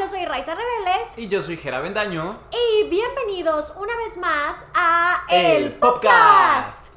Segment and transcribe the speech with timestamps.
[0.00, 1.18] yo soy Raiza Rebeles.
[1.18, 2.38] Y yo soy Jera Bendaño.
[2.50, 6.94] Y bienvenidos una vez más a El El Podcast.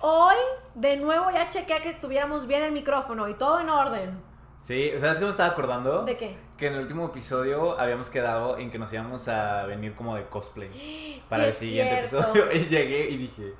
[0.00, 0.36] Hoy,
[0.74, 4.20] de nuevo, ya chequeé que tuviéramos bien el micrófono y todo en orden.
[4.56, 6.04] Sí, ¿sabes qué me estaba acordando?
[6.04, 6.36] ¿De qué?
[6.56, 10.24] Que en el último episodio habíamos quedado en que nos íbamos a venir como de
[10.26, 12.28] cosplay para Sí, el siguiente cierto.
[12.30, 12.52] episodio.
[12.60, 13.54] Y llegué y dije,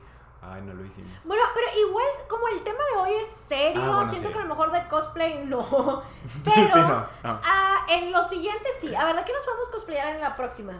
[0.52, 1.10] ay, no lo hicimos.
[1.24, 4.32] Bueno, pero igual, como el tema de hoy es serio, Ah, bueno, siento sí.
[4.34, 5.62] que a lo mejor de cosplay no.
[6.44, 7.06] Pero Sí, no, no.
[7.22, 8.94] ah, en los siguientes sí.
[8.94, 10.72] A ver, ¿de qué nos podemos cosplayar en la próxima?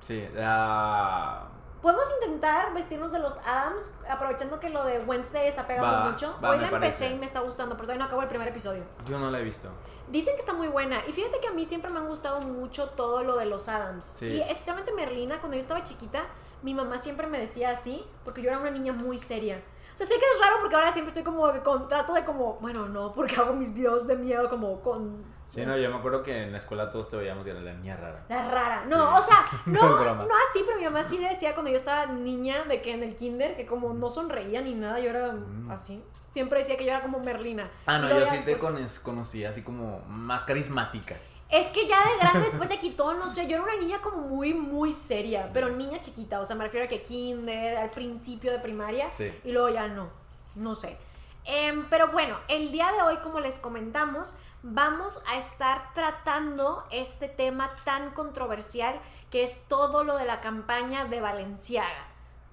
[0.00, 1.48] Sí, ah,
[1.80, 6.38] Podemos intentar vestirnos de los Adams, aprovechando que lo de Wednesday está pegando Va, mucho.
[6.42, 7.10] va, Hoy la empecé parece.
[7.10, 8.84] y me está gustando, pero todavía no acabo el primer episodio.
[9.04, 9.68] yo no la he visto.
[10.06, 10.98] Dicen que está muy buena.
[11.08, 14.04] Y fíjate que a mí siempre me han gustado mucho todo lo de los Adams.
[14.04, 14.26] Sí.
[14.28, 16.22] Y especialmente Merlina, cuando yo estaba chiquita,
[16.62, 19.62] mi mamá siempre me decía así, porque yo era una niña muy seria.
[19.94, 22.24] O sea, sé que es raro porque ahora siempre estoy como que con trato de
[22.24, 25.22] como, bueno, no, porque hago mis videos de miedo como con...
[25.44, 27.74] Sí, no, yo me acuerdo que en la escuela todos te veíamos y era la
[27.74, 28.24] niña rara.
[28.30, 28.84] La rara.
[28.86, 29.18] No, Sí.
[29.18, 32.64] o sea, No no, no así, pero mi mamá sí decía cuando yo estaba niña
[32.64, 35.34] de que en el kinder, que como no sonreía ni nada, yo era
[35.68, 36.02] así.
[36.30, 37.64] Siempre decía que yo era como Merlina.
[37.64, 37.68] Mm.
[37.84, 41.16] Ah, no, yo sí te después- cono- conocí así como más carismática.
[41.52, 44.16] Es que ya de grande después se quitó, no sé, yo era una niña como
[44.16, 48.50] muy, muy seria, pero niña chiquita, o sea, me refiero a que kinder, al principio
[48.50, 49.32] de primaria, Sí.
[49.44, 50.08] y luego ya no,
[50.54, 50.96] no sé.
[51.44, 57.28] Em, pero bueno, el día de hoy, como les comentamos, vamos a estar tratando este
[57.28, 58.98] tema tan controversial
[59.30, 62.06] que es todo lo de la campaña de Valenciaga.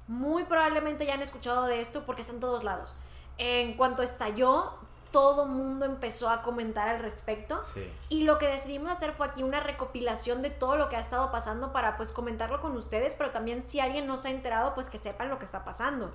[0.08, 3.02] Muy probablemente ya han escuchado de esto porque está en todos lados.
[3.38, 4.74] En cuanto estalló,
[5.12, 7.60] todo mundo empezó a comentar al respecto.
[7.64, 7.90] Sí.
[8.10, 11.32] Y lo que decidimos hacer fue aquí una recopilación de todo lo que ha estado
[11.32, 14.90] pasando para pues comentarlo con ustedes, pero también si alguien no se ha enterado, pues
[14.90, 16.12] que sepan lo que está pasando.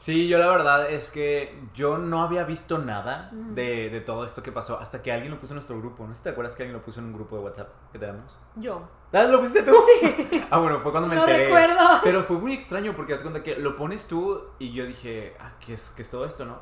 [0.00, 4.44] Sí, yo la verdad es que yo no había visto nada de, de todo esto
[4.44, 6.04] que pasó hasta que alguien lo puso en nuestro grupo.
[6.06, 7.98] ¿No sé si te acuerdas que alguien lo puso en un grupo de WhatsApp que
[7.98, 8.38] tenemos?
[8.54, 8.88] Yo.
[9.12, 9.74] ¿Ah, ¿Lo pusiste tú?
[10.00, 10.44] Sí.
[10.50, 11.44] Ah, bueno, fue cuando me No enteré.
[11.46, 12.00] recuerdo.
[12.04, 15.50] Pero fue muy extraño porque haz cuenta que lo pones tú y yo dije, ah,
[15.58, 16.60] ¿qué es, qué es todo esto, no?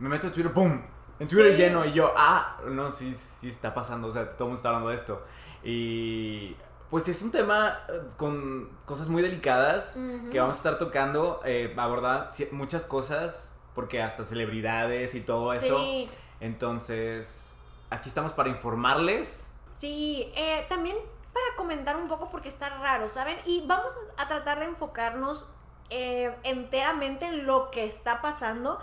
[0.00, 0.82] Me meto a Twitter, ¡pum!
[1.22, 1.58] En Twitter Sí.
[1.58, 4.68] lleno y yo, ah, no, sí, sí está pasando, o sea, todo el mundo está
[4.68, 5.22] hablando de esto.
[5.62, 6.56] Y
[6.90, 9.98] pues es un tema eh, con cosas muy delicadas
[10.30, 15.78] que vamos a estar tocando, eh, abordar muchas cosas, porque hasta celebridades y todo eso.
[15.78, 16.10] Sí.
[16.40, 17.54] Entonces,
[17.90, 19.50] aquí estamos para informarles.
[19.70, 20.96] Sí, eh, también
[21.32, 23.38] para comentar un poco porque está raro, ¿saben?
[23.46, 25.54] Y vamos a tratar de enfocarnos
[25.88, 28.78] eh, enteramente en lo que está pasando.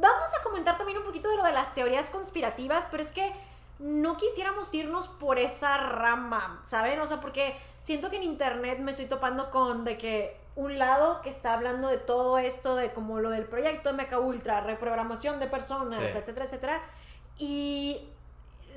[0.00, 3.32] Vamos a comentar también un poquito de lo de las teorías conspirativas, pero es que
[3.78, 7.00] no quisiéramos irnos por esa rama, ¿saben?
[7.00, 11.20] O sea, porque siento que en internet me estoy topando con de que un lado
[11.22, 15.46] que está hablando de todo esto, de como lo del proyecto MK Ultra, reprogramación de
[15.46, 16.18] personas, Sí.
[16.18, 16.82] etcétera, etcétera,
[17.38, 18.08] y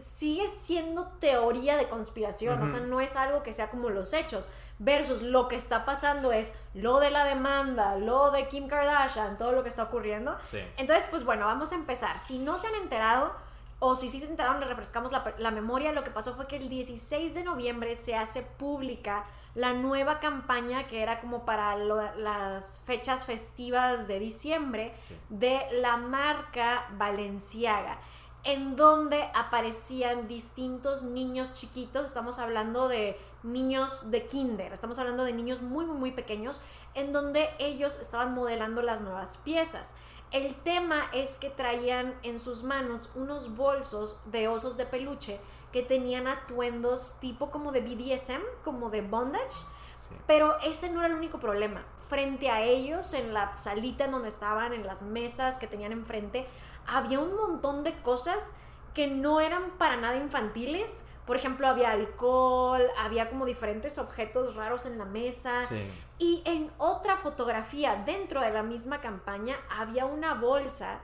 [0.01, 4.49] sigue siendo teoría de conspiración, o sea, no es algo que sea como los hechos,
[4.79, 9.51] versus lo que está pasando es lo de la demanda, lo de Kim Kardashian, todo
[9.51, 10.37] lo que está ocurriendo.
[10.41, 10.59] Sí.
[10.77, 12.17] Entonces, pues bueno, vamos a empezar.
[12.19, 13.31] Si no se han enterado,
[13.79, 16.57] o si sí se enteraron, les refrescamos la, la memoria, lo que pasó fue que
[16.57, 19.23] el 16 de noviembre se hace pública
[19.55, 25.17] la nueva campaña que era como para lo- las fechas festivas de diciembre Sí.
[25.29, 27.99] de la marca Balenciaga,
[28.43, 35.33] en donde aparecían distintos niños chiquitos, estamos hablando de niños de kinder, estamos hablando de
[35.33, 36.61] niños muy, muy, muy pequeños,
[36.93, 39.95] en donde ellos estaban modelando las nuevas piezas.
[40.31, 45.39] El tema es que traían en sus manos unos bolsos de osos de peluche
[45.71, 49.65] que tenían atuendos tipo como de BDSM, como de bondage,
[49.99, 50.15] Sí.
[50.25, 51.85] pero ese no era el único problema.
[52.09, 56.47] Frente a ellos, en la salita en donde estaban, en las mesas que tenían enfrente,
[56.87, 58.55] había un montón de cosas
[58.93, 61.05] que no eran para nada infantiles.
[61.25, 65.61] Por ejemplo, había alcohol, había como diferentes objetos raros en la mesa.
[65.61, 65.81] Sí.
[66.17, 70.99] Y en otra fotografía dentro de la misma campaña había una bolsa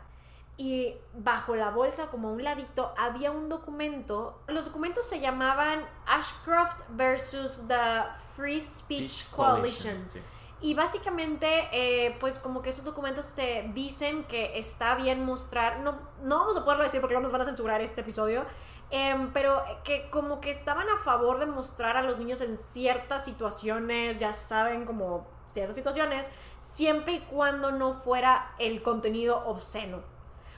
[0.57, 4.41] y bajo la bolsa como a un ladito había un documento.
[4.47, 8.03] Los documentos se llamaban Ashcroft versus the
[8.35, 10.07] Free Speech Speech Coalition.
[10.07, 10.19] sí.
[10.59, 15.99] Y básicamente, eh, pues como que esos documentos te dicen que está bien mostrar, no,
[16.23, 18.43] no vamos a poderlo decir porque no nos van a censurar este episodio,
[18.89, 23.23] em, pero que como que estaban a favor de mostrar a los niños en ciertas
[23.25, 30.01] situaciones, ya saben, como ciertas situaciones, siempre y cuando no fuera el contenido obsceno.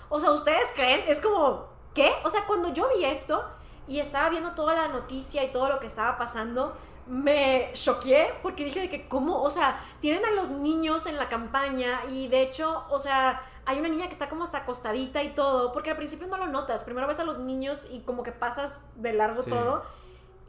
[0.07, 1.03] O sea, ¿ustedes creen?
[1.07, 2.13] Es como, ¿qué?
[2.23, 3.45] O sea, cuando yo vi esto
[3.87, 6.75] y estaba viendo toda la noticia y todo lo que estaba pasando,
[7.09, 11.27] me choqué porque dije de que cómo, o sea, tienen a los niños en la
[11.27, 15.33] campaña y de hecho, o sea, hay una niña que está como hasta acostadita y
[15.33, 18.31] todo, porque al principio no lo notas, primero ves a los niños y como que
[18.31, 19.49] pasas de largo Sí.
[19.49, 19.83] todo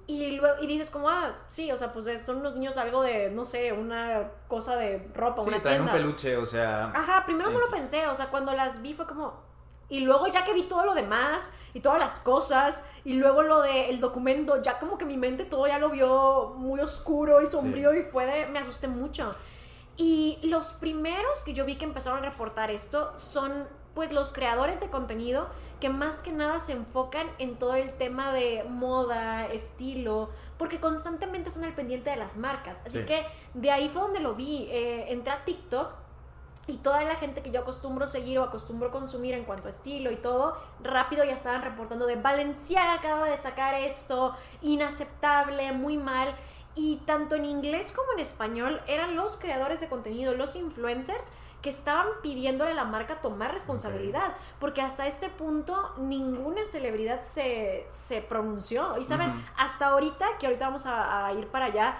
[0.06, 3.30] y luego y dices como, ah, sí, o sea, pues son unos niños algo de,
[3.30, 5.92] no sé, una cosa de ropa, Sí, una traen un tienda.
[6.02, 6.92] peluche, o sea.
[6.94, 9.48] Ajá, primero no lo pensé, o sea, cuando las vi fue como...
[9.90, 13.60] Y luego ya que vi todo lo demás y todas las cosas y luego lo
[13.60, 17.92] del documento, ya como que mi mente todo ya lo vio muy oscuro y sombrío
[17.94, 18.46] y fue de...
[18.46, 19.34] me asusté mucho.
[19.96, 24.78] Y los primeros que yo vi que empezaron a reportar esto son pues los creadores
[24.80, 25.48] de contenido
[25.80, 31.48] que más que nada se enfocan en todo el tema de moda, estilo, porque constantemente
[31.48, 32.82] están al pendiente de las marcas.
[32.86, 33.06] Así Sí.
[33.06, 34.68] que de ahí fue donde lo vi.
[34.70, 35.90] Eh, entré a TikTok
[36.66, 40.10] y toda la gente que yo acostumbro seguir o acostumbro consumir en cuanto a estilo
[40.10, 46.34] y todo, rápido ya estaban reportando de Valenciaga acaba de sacar esto, inaceptable, muy mal.
[46.76, 51.68] Y tanto en inglés como en español eran los creadores de contenido, los influencers, que
[51.68, 54.34] estaban pidiéndole a la marca tomar responsabilidad.
[54.60, 58.96] Porque hasta este punto ninguna celebridad se, se pronunció.
[58.98, 61.98] Y saben, hasta ahorita, que ahorita vamos a, a ir para allá,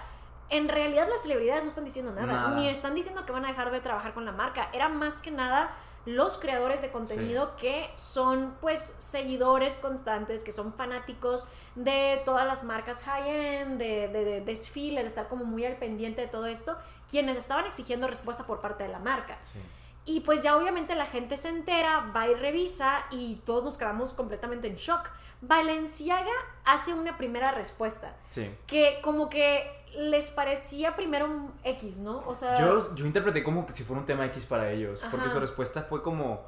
[0.51, 2.55] en realidad las celebridades no están diciendo nada, Nada.
[2.55, 4.69] ni están diciendo que van a dejar de trabajar con la marca.
[4.73, 5.71] Era más que nada
[6.05, 12.63] los creadores de contenido que son pues seguidores constantes, que son fanáticos de todas las
[12.63, 16.75] marcas high-end, de, de, de desfile, de estar como muy al pendiente de todo esto,
[17.09, 19.37] quienes estaban exigiendo respuesta por parte de la marca.
[19.43, 19.59] Sí.
[20.03, 24.13] Y pues ya obviamente la gente se entera, va y revisa y todos nos quedamos
[24.13, 25.07] completamente en shock.
[25.41, 26.31] Valenciaga
[26.65, 28.49] hace una primera respuesta Sí.
[28.65, 32.19] que como que les parecía primero un X, ¿no?
[32.27, 35.29] O sea, Yo, yo interpreté como que si fuera un tema X para ellos, porque
[35.29, 36.43] su respuesta fue como,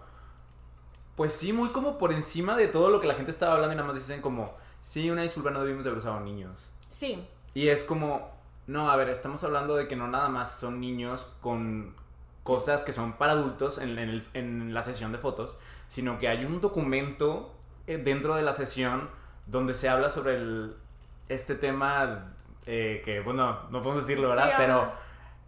[1.16, 3.78] pues sí, muy como por encima de todo lo que la gente estaba hablando y
[3.78, 6.60] nada más dicen como, sí, una disculpa, no debimos de haber usado niños.
[6.88, 8.32] sí, Y es como,
[8.66, 11.96] no, a ver, estamos hablando de que no nada más son niños con
[12.44, 15.58] cosas que son para adultos en, en el- en la sesión de fotos,
[15.88, 17.54] sino que hay un documento
[17.88, 19.10] eh, dentro de la sesión
[19.46, 20.76] donde se habla sobre el,
[21.30, 22.34] este tema
[22.66, 24.54] eh, que, bueno, no podemos decirlo, ¿verdad?
[24.58, 24.92] Pero,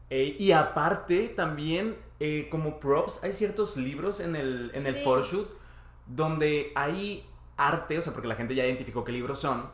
[0.09, 5.03] eh, y aparte también, eh, como props, hay ciertos libros en el, en el Sí.
[5.03, 5.49] photoshoot
[6.05, 7.27] donde hay
[7.57, 9.69] arte, o sea, porque la gente ya identificó qué libros son,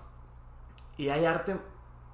[0.98, 1.58] y hay arte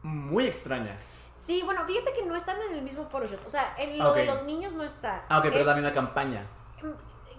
[0.03, 0.95] muy extraña.
[1.31, 4.13] sí, bueno, fíjate que no están en el mismo photoshoot, o sea, en lo Ah,
[4.13, 5.25] de los niños no está.
[5.29, 6.47] Ah, ok, pero es Es- la misma campaña.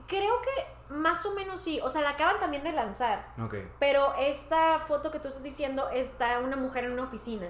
[0.06, 3.56] Creo que más o menos sí, o sea, la acaban también de lanzar, Ok.
[3.79, 7.49] pero esta foto que tú estás diciendo está una mujer en una oficina.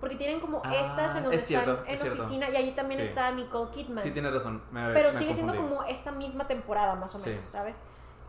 [0.00, 2.22] Porque tienen como Ah, estas en donde es cierto, están en es cierto.
[2.22, 3.06] oficina y ahí también Sí.
[3.08, 4.02] está Nicole Kidman.
[4.02, 4.62] Sí, tienes razón.
[4.72, 7.28] me- pero me sigue siendo como esta misma temporada más o Sí.
[7.30, 7.76] menos, ¿sabes?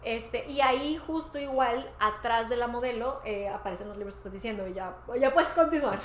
[0.03, 4.33] Este, y ahí justo igual, atrás de la modelo, eh, aparecen los libros que estás
[4.33, 5.95] diciendo y ya, ya puedes continuar.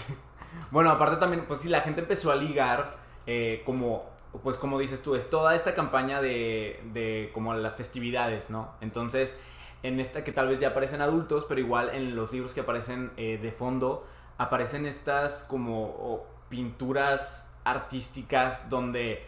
[0.71, 2.93] Bueno, aparte también, pues sí, la gente empezó a ligar
[3.27, 4.05] eh, como,
[4.45, 8.71] pues como dices tú, es toda esta campaña de, de como las festividades, ¿no?
[8.81, 9.39] Entonces,
[9.83, 13.13] en esta que tal vez ya aparecen adultos, pero igual en los libros que aparecen
[13.17, 14.07] eh, de fondo,
[14.39, 19.27] aparecen estas como pinturas artísticas donde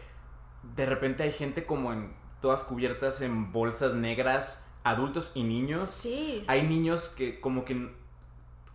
[0.75, 5.89] de repente hay gente como en todas cubiertas en bolsas negras, adultos y niños.
[5.89, 6.43] Sí.
[6.47, 7.91] Hay niños que como que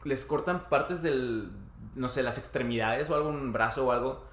[0.04, 1.50] les cortan partes del,
[1.94, 4.24] no sé, las extremidades o algo, un brazo o algo,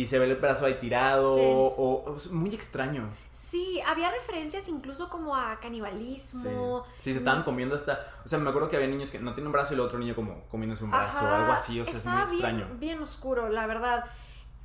[0.00, 1.40] y se ve el brazo ahí tirado, Sí.
[1.42, 3.08] o, o- es muy extraño.
[3.30, 6.84] Sí, había referencias incluso como a canibalismo.
[6.98, 9.46] Sí, se estaban comiendo hasta, o sea, me acuerdo que había niños que no tienen
[9.46, 11.96] un brazo y el otro niño como comiéndose un brazo o algo así, o sea,
[11.98, 12.66] es muy extraño.
[12.66, 14.04] Bien, bien oscuro, la verdad.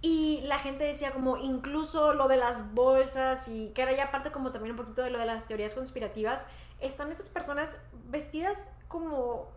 [0.01, 4.31] Y la gente decía como incluso lo de las bolsas y que era ya parte
[4.31, 6.47] como también un poquito de lo de las teorías conspirativas,
[6.79, 9.47] están estas personas vestidas como,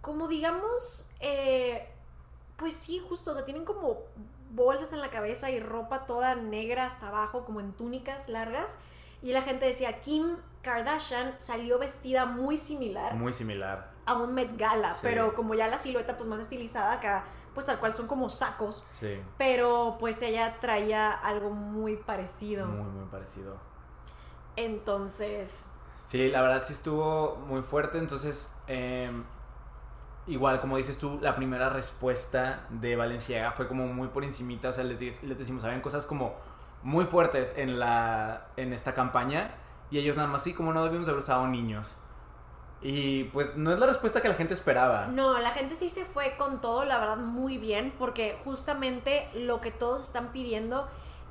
[0.00, 1.86] como digamos, eh,
[2.56, 3.98] pues sí, justo, o sea, tienen como
[4.50, 8.84] bolsas en la cabeza y ropa toda negra hasta abajo, como en túnicas largas.
[9.22, 13.90] Y la gente decía, Kim Kardashian salió vestida muy similar Muy similar.
[14.04, 15.00] a un Met Gala, Sí.
[15.02, 17.24] pero como ya la silueta pues más estilizada acá,
[17.54, 22.66] pues tal cual son como sacos, Sí, pero pues ella traía algo muy parecido.
[22.66, 23.56] muy, muy parecido.
[24.56, 25.66] Entonces,
[26.02, 29.10] Sí, la verdad sí estuvo muy fuerte, entonces eh,
[30.26, 34.72] igual como dices tú, la primera respuesta de Valenciaga fue como muy por encimita, o
[34.72, 36.34] sea, les, les decimos, habían cosas como
[36.82, 39.54] muy fuertes en, la, en esta campaña
[39.90, 41.98] y ellos nada más, sí, como no debimos haber usado niños.
[42.82, 45.06] Y pues no es la respuesta que la gente esperaba.
[45.06, 49.60] no, la gente sí se fue con todo, la verdad, muy bien, porque justamente lo
[49.60, 50.86] que todos están pidiendo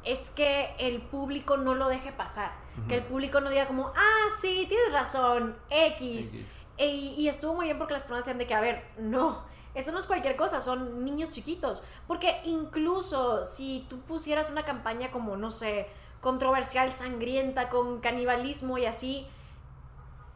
[0.06, 2.52] es que el público no lo deje pasar.
[2.90, 6.34] Que el público no diga como, ah, sí, tienes razón, X.
[6.34, 6.66] X.
[6.78, 9.46] Y, y estuvo muy bien porque las personas decían de que, a ver, no,
[9.76, 11.84] Eso no es cualquier cosa, son niños chiquitos.
[12.08, 15.88] Porque incluso si tú pusieras una campaña como, no sé,
[16.22, 19.28] controversial, sangrienta, con canibalismo y así,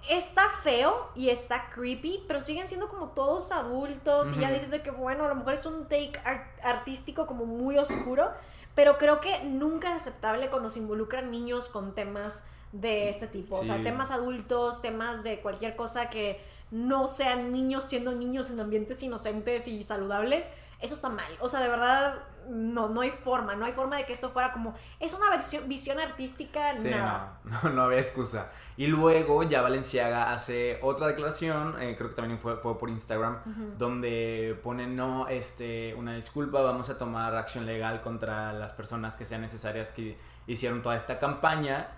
[0.10, 4.82] está feo y está creepy, pero siguen siendo como todos adultos y ya dices de
[4.82, 6.14] que bueno, a lo mejor es un take
[6.64, 8.32] artístico como muy oscuro,
[8.76, 13.58] pero creo que nunca es aceptable cuando se involucran niños con temas de este tipo,
[13.58, 16.40] o sea, temas adultos, temas de cualquier cosa que
[16.72, 20.50] no sean niños siendo niños en ambientes inocentes y saludables,
[20.80, 21.38] eso está mal.
[21.40, 24.52] O sea, de verdad, no, no hay forma, no hay forma de que esto fuera
[24.52, 27.40] como, es una versión, visión artística, nada.
[27.64, 28.50] No, no, había excusa.
[28.78, 33.78] Y luego ya Valenciaga hace otra declaración, eh, creo que también fue, fue por Instagram,
[33.78, 39.26] donde pone, no, este, una disculpa, vamos a tomar acción legal contra las personas que
[39.26, 40.18] sean necesarias que
[40.48, 41.90] hicieron toda esta campaña,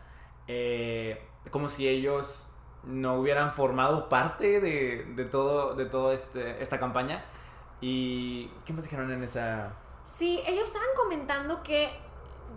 [0.48, 2.50] eh, como si ellos
[2.84, 7.24] no hubieran formado parte de, de todo, de todo este, esta campaña.
[7.82, 9.74] ¿Y qué más dijeron en esa
[10.04, 11.90] Sí, ellos estaban comentando que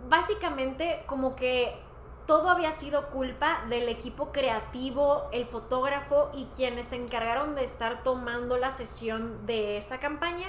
[0.09, 1.79] básicamente como que
[2.25, 8.03] todo había sido culpa del equipo creativo, el fotógrafo y quienes se encargaron de estar
[8.03, 10.47] tomando la sesión de esa campaña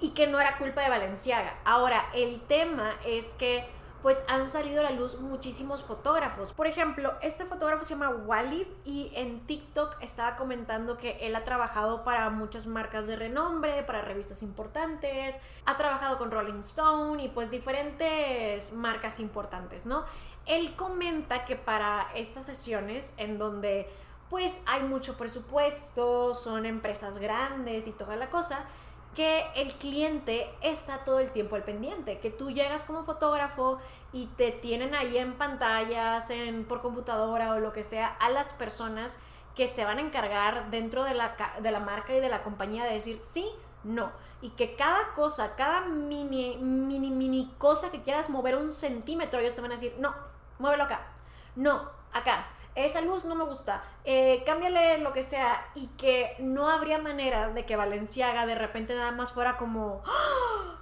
[0.00, 1.58] y que no era culpa de Valenciaga.
[1.64, 3.66] Ahora, el tema es que
[4.04, 6.52] pues han salido a la luz muchísimos fotógrafos.
[6.52, 11.42] Por ejemplo, este fotógrafo se llama Walid y en TikTok estaba comentando que él ha
[11.42, 17.30] trabajado para muchas marcas de renombre, para revistas importantes, ha trabajado con Rolling Stone y
[17.30, 20.04] pues diferentes marcas importantes, ¿no?
[20.44, 23.88] Él comenta que para estas sesiones en donde
[24.28, 28.66] pues hay mucho presupuesto, son empresas grandes y toda la cosa,
[29.14, 33.78] que el cliente está todo el tiempo al pendiente, que tú llegas como fotógrafo
[34.12, 38.52] y te tienen ahí en pantallas, en, por computadora o lo que sea, a las
[38.52, 39.22] personas
[39.54, 42.84] que se van a encargar dentro de la, de la marca y de la compañía
[42.84, 43.48] de decir sí,
[43.84, 44.10] no.
[44.42, 49.54] Y que cada cosa, cada mini, mini, mini cosa que quieras mover un centímetro, ellos
[49.54, 50.14] te van a decir, no,
[50.58, 51.06] muévelo acá,
[51.54, 56.68] no, acá esa luz no me gusta, eh, cámbiale lo que sea, y que no
[56.68, 60.02] habría manera de que Valenciaga de repente nada más fuera como...
[60.06, 60.80] ¡Ah!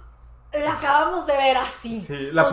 [0.53, 2.01] La acabamos de ver así.
[2.01, 2.51] Sí, la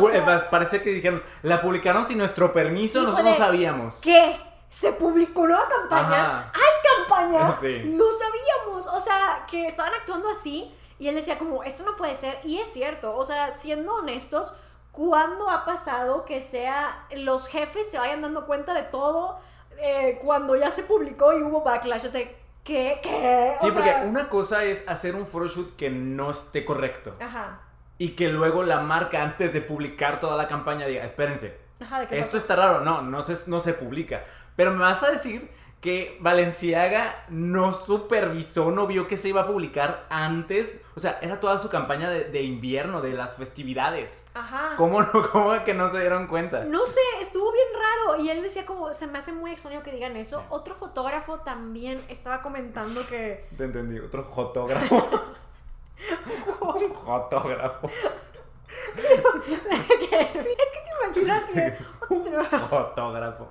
[0.51, 4.01] parece que dijeron, la publicaron sin nuestro permiso, nosotros no sabíamos.
[4.01, 4.41] ¿Qué?
[4.71, 6.53] ¿Se publicó una campaña?
[6.55, 7.41] ¿Hay campaña?
[7.85, 8.87] No sabíamos.
[8.87, 10.73] O sea, que estaban actuando así.
[10.99, 12.39] Y él decía como, esto no puede ser.
[12.45, 13.17] Y es cierto.
[13.17, 14.57] O sea, siendo honestos,
[14.93, 19.39] ¿Cuándo ha pasado que sea los jefes se vayan dando cuenta de todo
[19.79, 22.07] eh, cuando ya se publicó y hubo backlash?
[22.07, 23.01] O ¿qué?
[23.03, 23.55] ¿Qué?
[23.61, 27.15] sí, porque una cosa es hacer un photoshoot que no esté correcto.
[27.21, 27.61] Ajá.
[27.99, 31.57] Y que luego la marca, antes de publicar toda la campaña, diga, espérense.
[31.81, 32.81] Ajá, ¿de qué Esto está raro.
[32.81, 34.25] No, no se, no se publica.
[34.57, 39.47] Pero me vas a decir que Valenciaga no supervisó, no vio que se iba a
[39.47, 40.83] publicar antes.
[40.95, 44.27] O sea, era toda su campaña de, invierno, de las festividades.
[44.35, 44.75] Ajá.
[44.77, 46.65] ¿Cómo, no, ¿Cómo que no se dieron cuenta?
[46.65, 48.23] No sé, estuvo bien raro.
[48.23, 50.45] Y él decía como, se me hace muy extraño que digan eso.
[50.51, 53.49] Otro fotógrafo también estaba comentando que...
[53.57, 54.97] Te entendí, otro fotógrafo.
[56.61, 57.91] Un fotógrafo.
[58.97, 61.75] es que te imaginas que...
[62.11, 62.45] Otro...
[62.67, 63.49] fotógrafo.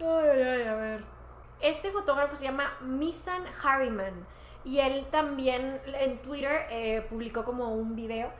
[0.00, 1.21] Ay, ay, ay, a ver.
[1.62, 4.26] Este fotógrafo se llama Misan Harriman
[4.64, 8.30] y él también en Twitter eh, publicó como un video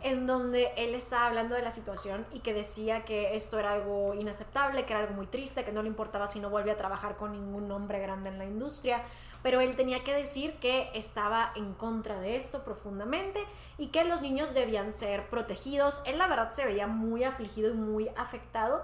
[0.00, 4.14] en donde él estaba hablando de la situación y que decía que esto era algo
[4.14, 7.16] inaceptable, que era algo muy triste, que no le importaba si no volvía a trabajar
[7.16, 9.02] con ningún hombre grande en la industria,
[9.44, 13.44] pero él tenía que decir que estaba en contra de esto profundamente
[13.78, 16.02] y que los niños debían ser protegidos.
[16.04, 18.82] Él la verdad se veía muy afligido y muy afectado.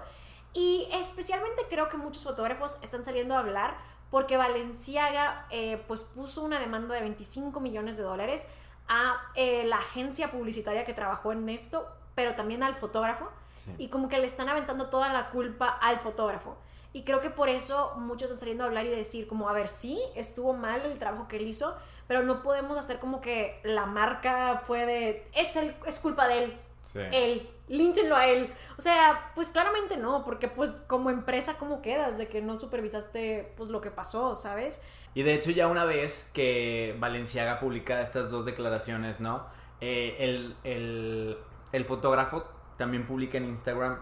[0.51, 3.77] Y especialmente creo que muchos fotógrafos están saliendo a hablar
[4.09, 8.49] porque Valenciaga eh, pues puso una demanda de 25 millones de dólares
[8.87, 13.29] a eh, la agencia publicitaria que trabajó en esto, pero también al fotógrafo.
[13.77, 16.55] Y como que le están aventando toda la culpa al fotógrafo.
[16.93, 19.67] Y creo que por eso muchos están saliendo a hablar y decir como, a ver,
[19.67, 23.85] sí, estuvo mal el trabajo que él hizo, pero no podemos hacer como que la
[23.85, 26.59] marca fue de, es, el, es culpa de él.
[26.85, 26.99] Sí.
[27.11, 28.51] Él línchenlo a él.
[28.77, 33.53] O sea, pues claramente no, porque pues como empresa, ¿cómo quedas de que no supervisaste
[33.55, 34.81] pues lo que pasó, ¿sabes?
[35.13, 39.45] Y de hecho ya una vez que Valenciaga publica estas dos declaraciones, ¿no?
[39.81, 40.17] Eh,
[40.63, 41.37] el,
[41.71, 42.43] el fotógrafo
[42.77, 43.99] también publica en Instagram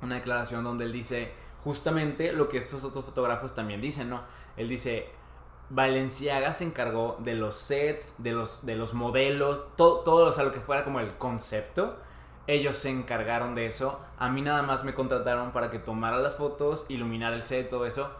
[0.00, 1.32] una declaración donde él dice
[1.62, 4.22] justamente lo que estos otros fotógrafos también dicen, ¿no?
[4.56, 5.08] Él dice,
[5.70, 10.44] Valenciaga se encargó de los sets, de los, de los modelos, todo, todo, o sea,
[10.44, 11.96] lo que fuera como el concepto
[12.46, 14.00] ellos se encargaron de eso.
[14.18, 17.86] A mí nada más me contrataron para que tomara las fotos, iluminar el set, todo
[17.86, 18.10] eso.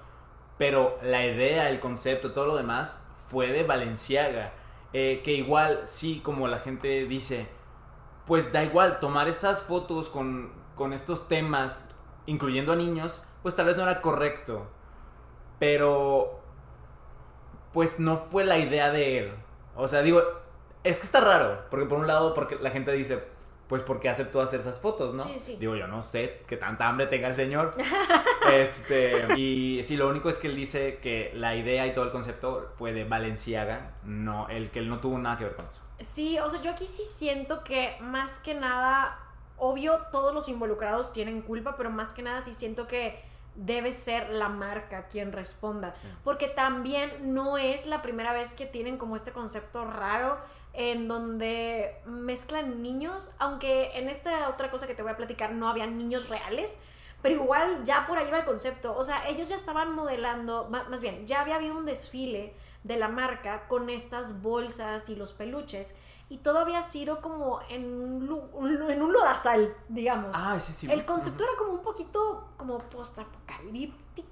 [0.58, 4.54] Pero la idea, el concepto, todo lo demás fue de Valenciaga.
[4.94, 7.48] eh, que igual, sí, como la gente dice,
[8.26, 11.84] pues da igual, tomar esas fotos con, con estos temas,
[12.26, 14.68] incluyendo a niños, pues tal vez no era correcto.
[15.58, 16.40] Pero,
[17.72, 19.34] pues no fue la idea de él.
[19.76, 20.22] O sea, digo,
[20.84, 23.22] es que está raro, porque por un lado, porque la gente dice,
[23.72, 25.24] pues porque aceptó hacer esas fotos, ¿no?
[25.24, 25.56] Sí, sí.
[25.58, 27.72] Digo, yo no sé qué tanta hambre tenga el señor.
[28.52, 32.10] este, y sí, lo único es que él dice que la idea y todo el
[32.10, 35.80] concepto fue de Valenciaga, no, el que él no tuvo nada que ver con eso.
[36.00, 39.18] Sí, o sea, yo aquí sí siento que más que nada,
[39.56, 43.24] obvio, todos los involucrados tienen culpa, pero más que nada sí siento que
[43.54, 45.94] debe ser la marca quien responda.
[45.96, 46.08] Sí.
[46.24, 50.36] Porque también no es la primera vez que tienen como este concepto raro
[50.74, 55.68] en donde mezclan niños, aunque en esta otra cosa que te voy a platicar no
[55.68, 56.80] había niños reales,
[57.20, 58.96] pero igual ya por ahí va el concepto.
[58.96, 63.08] O sea, ellos ya estaban modelando, más bien, ya había habido un desfile de la
[63.08, 65.96] marca con estas bolsas y los peluches.
[66.28, 67.84] Y todo había sido como en
[68.32, 70.34] un- en un lodazal, digamos.
[70.34, 70.90] Ah, sí, sí.
[70.90, 74.28] El concepto era como un poquito como post-apocalíptico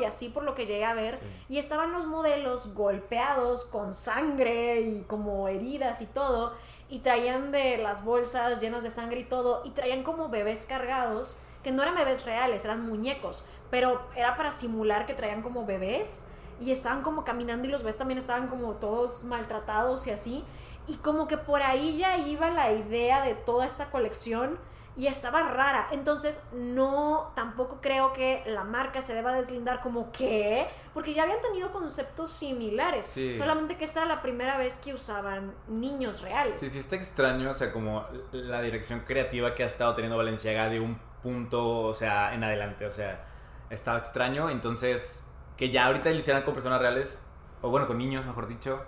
[0.00, 1.14] y así por lo que llegué a ver.
[1.14, 1.26] Sí.
[1.50, 6.54] Y estaban los modelos golpeados con sangre y como heridas y todo.
[6.88, 9.62] Y traían de las bolsas llenas de sangre y todo.
[9.64, 13.46] Y traían como bebés cargados, que no eran bebés reales, eran muñecos.
[13.70, 16.28] Pero era para simular que traían como bebés.
[16.60, 20.44] Y estaban como caminando y los bebés también estaban como todos maltratados y así.
[20.86, 24.58] Y como que por ahí ya iba la idea de toda esta colección
[24.96, 25.88] y estaba rara.
[25.92, 31.40] Entonces, no, tampoco creo que la marca se deba deslindar como que, porque ya habían
[31.40, 33.06] tenido conceptos similares.
[33.06, 33.34] Sí.
[33.34, 36.60] Solamente que esta era la primera vez que usaban niños reales.
[36.60, 40.68] Sí, sí, está extraño, o sea, como la dirección creativa que ha estado teniendo Valenciaga
[40.68, 43.24] de un punto, o sea, en adelante, o sea,
[43.70, 45.24] estaba extraño, entonces,
[45.56, 47.22] que ya ahorita lo hicieran con personas reales,
[47.62, 48.84] o bueno, con niños, mejor dicho,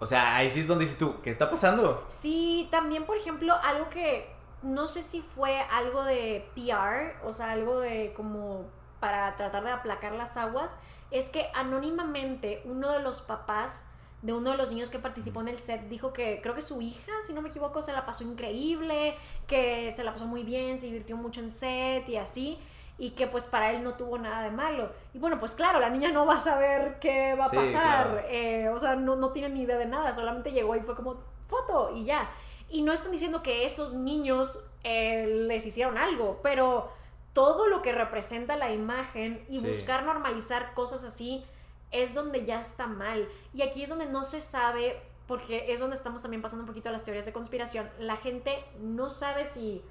[0.00, 2.04] o sea, ahí sí es donde dices tú, ¿qué está pasando?
[2.08, 7.52] Sí, también, por ejemplo, algo que no sé si fue algo de PR, o sea,
[7.52, 8.64] algo de como
[9.00, 13.92] para tratar de aplacar las aguas, es que anónimamente uno de los papás
[14.22, 16.82] de uno de los niños que participó en el set dijo que creo que su
[16.82, 20.76] hija, si no me equivoco, se la pasó increíble, que se la pasó muy bien,
[20.76, 22.58] se divirtió mucho en set y así.
[22.98, 24.92] Y que pues para él no tuvo nada de malo.
[25.14, 28.08] Y bueno, pues claro, la niña no va a saber qué va a Sí, pasar.
[28.08, 28.20] claro.
[28.28, 30.12] eh, o sea, no, no tiene ni idea de nada.
[30.12, 32.30] Solamente llegó y fue como foto y ya.
[32.70, 36.90] Y no están diciendo que esos niños eh, les hicieron algo, pero
[37.32, 39.66] todo lo que representa la imagen y Sí.
[39.66, 41.44] buscar normalizar cosas así
[41.90, 43.28] es donde ya está mal.
[43.52, 46.88] Y aquí es donde no se sabe, porque es donde estamos también pasando un poquito
[46.88, 47.88] a las teorías de conspiración.
[47.98, 49.82] La gente no sabe si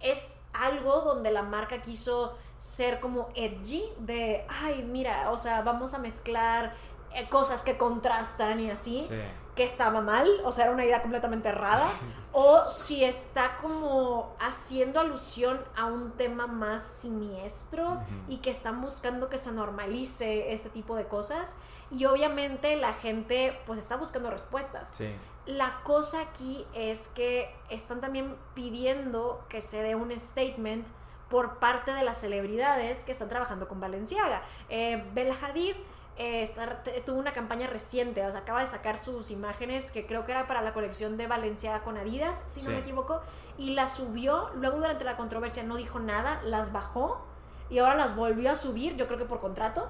[0.00, 5.94] es algo donde la marca quiso ser como edgy, de, ay, mira, o sea, vamos
[5.94, 6.74] a mezclar
[7.14, 9.14] eh, cosas que contrastan y así Sí.
[9.58, 11.84] Que estaba mal, o sea, era una idea completamente errada,
[12.30, 19.28] o si está como haciendo alusión a un tema más siniestro y que están buscando
[19.28, 21.56] que se normalice ese tipo de cosas.
[21.90, 24.92] Y obviamente la gente pues está buscando respuestas.
[24.94, 25.12] Sí.
[25.46, 30.86] La cosa aquí es que están también pidiendo que se dé un statement
[31.28, 34.40] por parte de las celebridades que están trabajando con Valenciaga.
[34.68, 35.02] Eh,
[35.42, 35.74] Hadid
[36.18, 40.24] eh, está- tuvo una campaña reciente, o sea, acaba de sacar sus imágenes que creo
[40.26, 43.22] que era para la colección de Valenciaga con Adidas, si no me equivoco,
[43.56, 47.24] y las subió, luego durante la controversia no dijo nada, las bajó
[47.70, 49.88] y ahora las volvió a subir, yo creo que por contrato.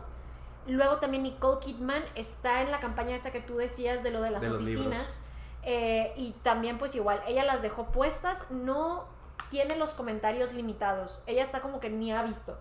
[0.67, 4.31] Luego también Nicole Kidman está en la campaña esa que tú decías de lo de
[4.31, 5.25] las De oficinas.
[5.63, 9.07] Eh, y también pues igual, ella las dejó puestas, no
[9.51, 12.59] tiene los comentarios limitados, ella está como que ni ha visto.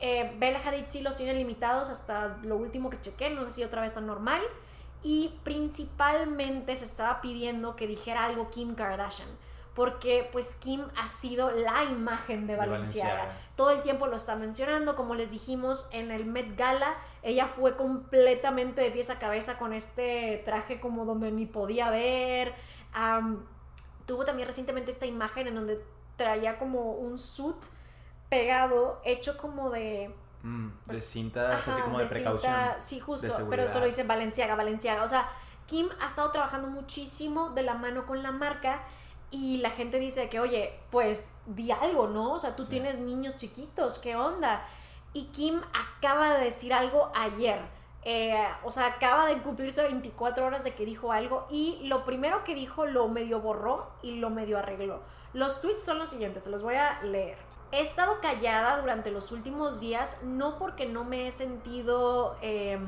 [0.00, 3.64] Eh, Bella Hadid sí los tiene limitados hasta lo último que chequé, no sé si
[3.64, 4.42] otra vez está normal.
[5.02, 9.28] Y principalmente se estaba pidiendo que dijera algo Kim Kardashian,
[9.74, 13.32] porque pues Kim ha sido la imagen de De Valenciaga.
[13.56, 17.76] Todo el tiempo lo está mencionando, como les dijimos en el Met Gala, ella fue
[17.76, 22.54] completamente de pies a cabeza con este traje como donde ni podía ver.
[24.06, 25.84] Tuvo también recientemente esta imagen en donde
[26.16, 27.56] traía como un suit
[28.28, 30.14] pegado, hecho como de...
[30.42, 32.52] Mm, de cintas, Ajá, así como de, de precaución.
[32.54, 35.02] cinta, sí, justo, pero solo dice Valenciaga, Valenciaga.
[35.02, 35.28] O sea,
[35.66, 38.82] Kim ha estado trabajando muchísimo de la mano con la marca
[39.30, 42.32] y la gente dice que, oye, pues di algo, ¿no?
[42.34, 42.70] O sea, tú Sí.
[42.70, 44.64] tienes niños chiquitos, ¿qué onda?
[45.12, 47.60] Y Kim acaba de decir algo ayer.
[48.08, 52.44] Eh, o sea, acaba de cumplirse 24 horas de que dijo algo y lo primero
[52.44, 55.00] que dijo lo medio borró y lo medio arregló.
[55.32, 57.36] Los tweets son los siguientes, se los voy a leer.
[57.72, 62.78] He estado callada durante los últimos días, no porque no me he sentido eh,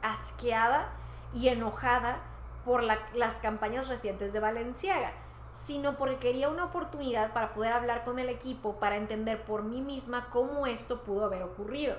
[0.00, 0.92] asqueada
[1.34, 2.20] y enojada
[2.64, 5.12] por las campañas recientes de Valenciaga,
[5.50, 9.80] sino porque quería una oportunidad para poder hablar con el equipo para entender por mí
[9.80, 11.96] misma cómo esto pudo haber ocurrido.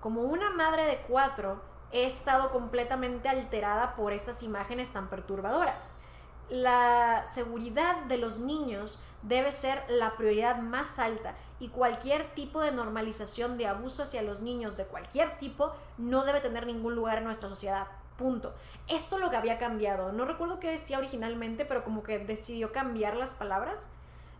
[0.00, 1.60] Como una madre de cuatro,
[1.92, 6.02] he estado completamente alterada por estas imágenes tan perturbadoras.
[6.50, 12.72] La seguridad de los niños debe ser la prioridad más alta y cualquier tipo de
[12.72, 17.24] normalización de abuso hacia los niños de cualquier tipo no debe tener ningún lugar en
[17.24, 17.86] nuestra sociedad.
[18.16, 18.52] Punto.
[18.88, 20.12] Esto lo que había cambiado.
[20.12, 23.92] No recuerdo qué decía originalmente, pero como que decidió cambiar las palabras.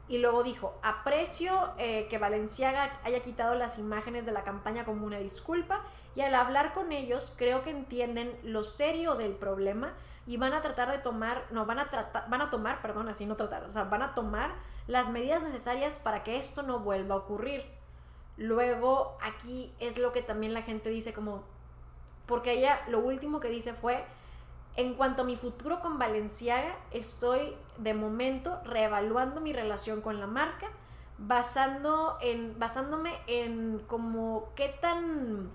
[0.08, 5.06] Y luego dijo, aprecio eh, que Valenciaga haya quitado las imágenes de la campaña como
[5.06, 5.82] una disculpa
[6.16, 9.94] y al hablar con ellos creo que entienden lo serio del problema
[10.30, 13.26] y van a tratar de tomar, no, van a tratar, van a tomar, perdón, así
[13.26, 14.54] no tratar, o sea, van a tomar
[14.86, 17.64] las medidas necesarias para que esto no vuelva a ocurrir.
[18.36, 21.42] Luego aquí es lo que también la gente dice como,
[22.26, 24.04] porque ella lo último que dice fue,
[24.76, 30.28] en cuanto a mi futuro con Valenciaga, estoy de momento reevaluando mi relación con la
[30.28, 30.68] marca,
[31.18, 35.50] basando en, basándome en como qué tan,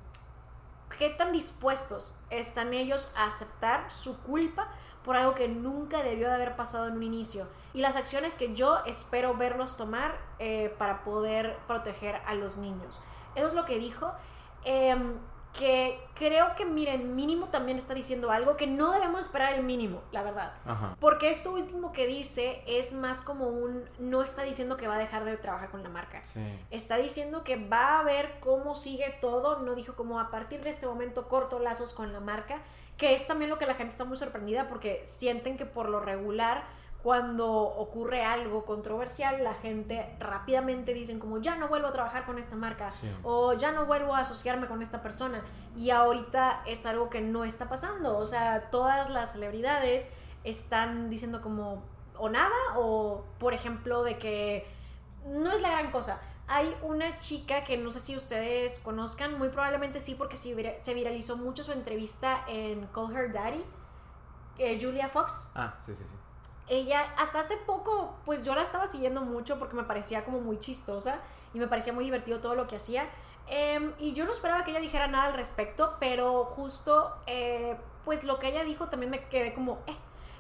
[0.98, 4.70] qué tan dispuestos están ellos a aceptar su culpa
[5.04, 8.56] por algo que nunca debió de haber pasado en un inicio y las acciones que
[8.56, 13.04] yo espero verlos tomar eh, para poder proteger a los niños.
[13.36, 14.12] Eso es lo que dijo.
[14.64, 15.18] Em,
[15.58, 20.02] que creo que, miren, mínimo también está diciendo algo que no debemos esperar el mínimo,
[20.12, 20.54] la verdad.
[21.00, 25.00] Porque esto último que dice es más como un, no está diciendo que va a
[25.00, 26.22] dejar de trabajar con la marca.
[26.72, 30.70] Está diciendo que va a ver cómo sigue todo, no dijo como a partir de
[30.70, 32.62] este momento corto lazos con la marca,
[32.98, 36.00] que es también lo que la gente está muy sorprendida porque sienten que por lo
[36.00, 36.64] regular
[37.06, 42.40] cuando ocurre algo controversial, la gente rápidamente dicen como ya no vuelvo a trabajar con
[42.40, 42.90] esta marca
[43.22, 45.44] o ya no vuelvo a asociarme con esta persona.
[45.78, 48.18] Y ahorita es algo que no está pasando.
[48.18, 51.84] O sea, todas las celebridades están diciendo como
[52.18, 54.68] o nada o por ejemplo de que
[55.28, 56.20] no es la gran cosa.
[56.48, 61.38] Hay una chica que no sé si ustedes conozcan, muy probablemente sí porque se viralizó
[61.38, 63.64] mucho su entrevista en Call Her Daddy,
[64.58, 65.52] eh, Julia Fox.
[65.54, 66.16] Ah, sí, sí, sí
[66.68, 70.58] ella hasta hace poco, pues yo la estaba siguiendo mucho porque me parecía como muy
[70.58, 71.20] chistosa
[71.54, 73.08] y me parecía muy divertido todo lo que hacía.
[73.48, 78.24] Em, y yo no esperaba que ella dijera nada al respecto, pero justo, eh, pues
[78.24, 79.96] lo que ella dijo también me quedé como, eh,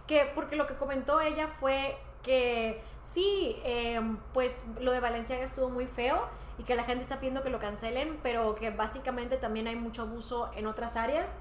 [0.08, 5.70] que porque lo que comentó ella fue que sí, em, pues lo de Valencia estuvo
[5.70, 9.68] muy feo y que la gente está pidiendo que lo cancelen, pero que básicamente también
[9.68, 11.38] hay mucho abuso en otras áreas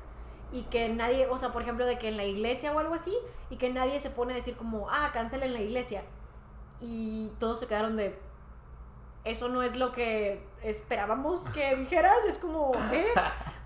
[0.55, 3.13] y que nadie, o sea, por ejemplo, de que en la iglesia o algo así,
[3.51, 6.05] y que nadie se pone a decir como, ah, cancelen la iglesia.
[6.81, 8.17] Y todos se quedaron de,
[9.25, 13.09] eso no es lo que esperábamos que dijeras, es como, ¿eh?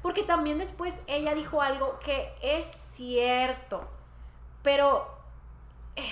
[0.01, 3.87] Porque también después ella dijo algo que es cierto,
[4.63, 5.07] pero,
[5.95, 6.11] eh,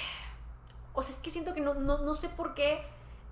[0.92, 2.82] o sea, es que siento que no, no, no sé por qué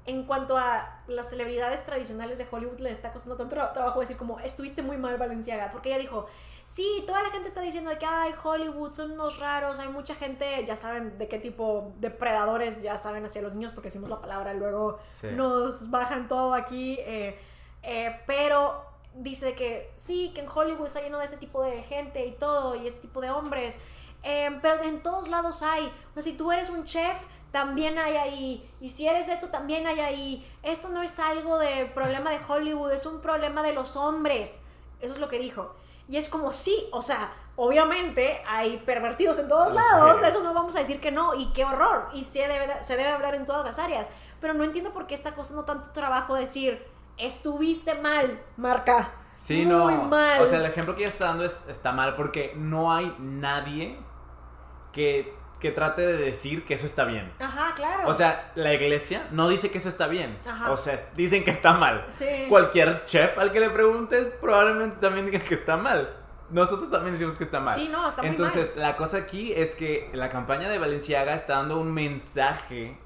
[0.07, 4.38] en cuanto a las celebridades tradicionales de Hollywood le está costando tanto trabajo decir como
[4.40, 6.26] estuviste muy mal Valenciaga, porque ella dijo,
[6.64, 10.14] sí, toda la gente está diciendo de que ay, Hollywood son unos raros, hay mucha
[10.14, 14.11] gente, ya saben de qué tipo de predadores, ya saben hacia los niños porque decimos
[14.11, 14.98] la palabra, luego
[15.35, 17.38] nos bajan todo aquí, eh,
[17.83, 22.27] eh, pero dice que sí, que en Hollywood está lleno de ese tipo de gente
[22.27, 23.81] y todo, y ese tipo de hombres,
[24.22, 27.18] eh, pero en todos lados hay, o sea, si tú eres un chef,
[27.55, 28.70] también hay ahí.
[28.81, 30.53] Y si eres esto, también hay ahí.
[30.64, 34.62] Esto no es algo de problema de Hollywood, es un problema de los hombres.
[35.00, 35.72] Eso es lo que dijo.
[36.09, 40.77] Y es como, sí, o sea, obviamente hay pervertidos en todos lados, eso no vamos
[40.77, 43.64] a decir que no, y qué horror, y se debe, se debe hablar en todas
[43.64, 44.11] las áreas.
[44.40, 46.87] Pero no entiendo por qué está costando tanto trabajo decir,
[47.17, 49.11] estuviste mal, marca.
[49.38, 50.05] Sí, Muy no.
[50.05, 50.40] Mal.
[50.43, 53.99] O sea, el ejemplo que ella está dando es, está mal porque no hay nadie
[54.93, 57.33] que que trate de decir que eso está bien.
[57.40, 58.07] Ajá, claro.
[58.07, 60.37] O sea, la iglesia no dice que eso está bien.
[60.46, 60.70] Ajá.
[60.70, 62.05] O sea, dicen que está mal.
[62.09, 62.27] Sí.
[62.50, 66.14] Cualquier chef al que le preguntes probablemente también diga que está mal.
[66.50, 67.74] Nosotros también decimos que está mal.
[67.74, 71.55] Sí, no, está muy Entonces, la cosa aquí es que la campaña de Valenciaga está
[71.55, 72.98] dando un mensaje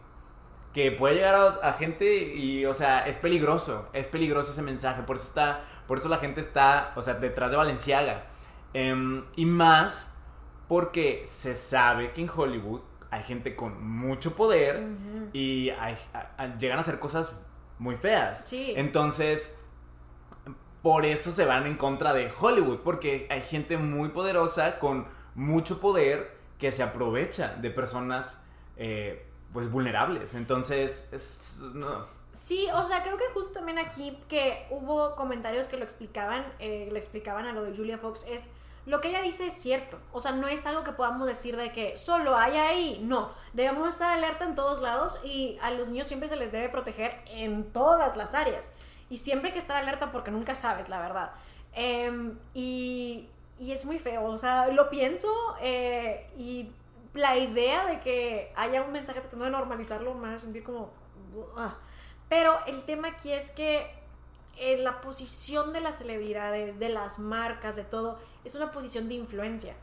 [0.75, 3.88] que puede llegar a, gente y, o sea, es peligroso.
[3.92, 5.05] Es peligroso ese mensaje.
[5.05, 8.27] Por eso está, por eso la gente está, o sea, detrás de Valenciaga.
[8.75, 10.18] Em, y más
[10.69, 14.87] porque se sabe que en Hollywood hay gente con mucho poder
[15.33, 15.71] y
[16.59, 17.35] llegan a hacer cosas
[17.79, 18.47] muy feas.
[18.47, 18.75] Sí.
[18.77, 19.59] Entonces,
[20.83, 25.81] por eso se van en contra de Hollywood, porque hay gente muy poderosa con mucho
[25.81, 28.43] poder que se aprovecha de personas
[28.77, 30.35] eh, pues vulnerables.
[30.35, 32.05] Entonces, es, no.
[32.33, 36.89] Sí, o sea, creo que justo también aquí que hubo comentarios que lo explicaban, eh,
[36.93, 38.55] le explicaban a lo de Julia Fox, es
[38.88, 40.01] lo que ella dice es cierto.
[40.12, 43.01] O sea, no es algo que podamos decir de que solo hay ahí.
[43.03, 46.70] No, debemos estar alerta en todos lados y a los niños siempre se les debe
[46.70, 48.77] proteger en todas las áreas.
[49.11, 51.33] Y siempre hay que estar alerta porque nunca sabes, la verdad.
[51.74, 53.29] Em, y,
[53.61, 55.29] y, es muy feo, o sea, lo pienso
[55.61, 56.72] eh, y
[57.12, 60.90] la idea de que haya un mensaje tratando de normalizarlo más, sentir como...
[61.59, 61.77] Ah.
[62.31, 63.98] Pero el tema aquí es que
[64.59, 69.14] en la posición de las celebridades, de las marcas, de todo, es una posición de
[69.14, 69.75] influencia.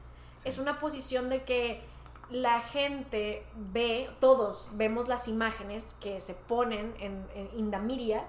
[0.43, 1.81] Es una posición de que
[2.29, 8.25] la gente ve, todos vemos las imágenes que se ponen en, en Indamiria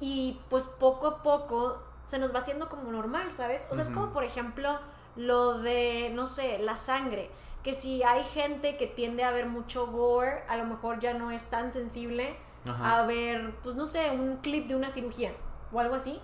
[0.00, 3.68] y pues poco a poco se nos va haciendo como normal, ¿sabes?
[3.70, 4.78] O sea, es como por ejemplo
[5.16, 7.30] lo de, no sé, la sangre,
[7.62, 11.30] que si hay gente que tiende a ver mucho gore, a lo mejor ya no
[11.30, 15.32] es tan sensible a ver, pues no sé, un clip de una cirugía
[15.72, 16.20] o algo así.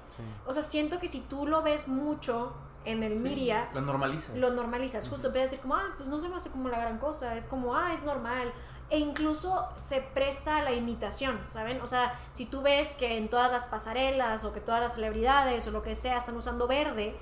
[0.47, 2.53] O sea, siento que si tú lo ves mucho
[2.85, 4.37] en el Miria, lo normalizas.
[4.37, 5.09] Lo normalizas.
[5.09, 7.47] Justo a decir como, ah, pues no se me hace como la gran cosa, es
[7.47, 8.53] como, ah, es normal.
[8.91, 11.81] E incluso se presta a la imitación, ¿saben?
[11.81, 15.67] O sea, si tú ves que en todas las pasarelas o que todas las celebridades
[15.67, 17.17] o lo que sea están usando verde,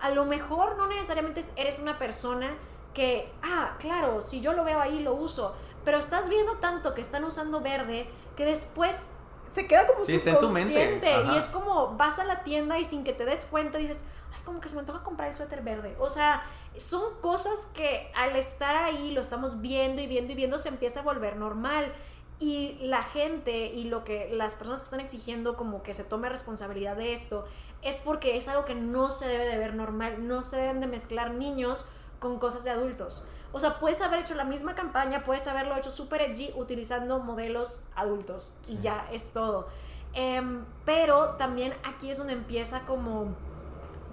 [0.00, 2.56] a lo mejor no necesariamente eres una persona
[2.92, 5.54] que, ah, claro, si yo lo veo ahí, lo uso.
[5.84, 9.08] Pero estás viendo tanto que están usando verde que después
[9.54, 11.14] se queda como sí, subconsciente.
[11.32, 14.42] Y es como vas a la tienda y sin que te des cuenta dices, ay,
[14.44, 15.96] como que se me antoja comprar el suéter verde.
[16.00, 16.42] O sea,
[16.76, 21.00] son cosas que al estar ahí lo estamos viendo y viendo y viendo se empieza
[21.00, 21.92] a volver normal.
[22.40, 26.28] Y la gente y lo que las personas que están exigiendo como que se tome
[26.28, 27.46] responsabilidad de esto
[27.82, 30.26] es porque es algo que no se debe de ver normal.
[30.26, 31.88] No se deben de mezclar niños
[32.18, 33.22] con cosas de adultos.
[33.54, 37.84] O sea, puedes haber hecho la misma campaña, puedes haberlo hecho super edgy utilizando modelos
[37.94, 39.68] adultos y ya es todo.
[40.12, 43.28] Em, pero también aquí es donde empieza como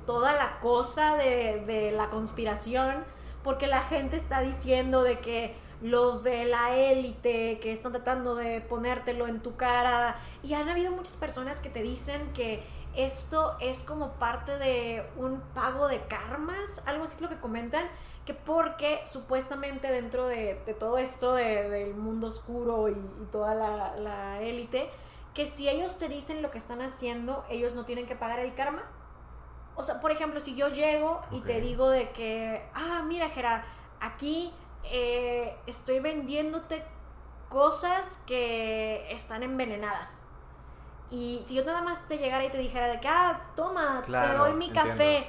[0.05, 3.03] toda la cosa de, de la conspiración,
[3.43, 8.61] porque la gente está diciendo de que lo de la élite, que están tratando de
[8.61, 12.63] ponértelo en tu cara, y han habido muchas personas que te dicen que
[12.95, 17.87] esto es como parte de un pago de karmas, algo así es lo que comentan,
[18.31, 22.95] que porque supuestamente dentro de, todo esto del mundo oscuro y,
[23.31, 24.89] toda la élite,
[25.33, 28.53] que si ellos te dicen lo que están haciendo, ellos no tienen que pagar el
[28.53, 28.83] karma.
[29.75, 33.63] O sea, por ejemplo, si yo llego y te digo de que, ah, mira, Gerard,
[33.99, 36.83] aquí eh, estoy vendiéndote
[37.49, 40.27] cosas que están envenenadas.
[41.09, 44.33] Y si yo nada más te llegara y te dijera de que, ah, toma, te
[44.37, 45.25] doy mi café,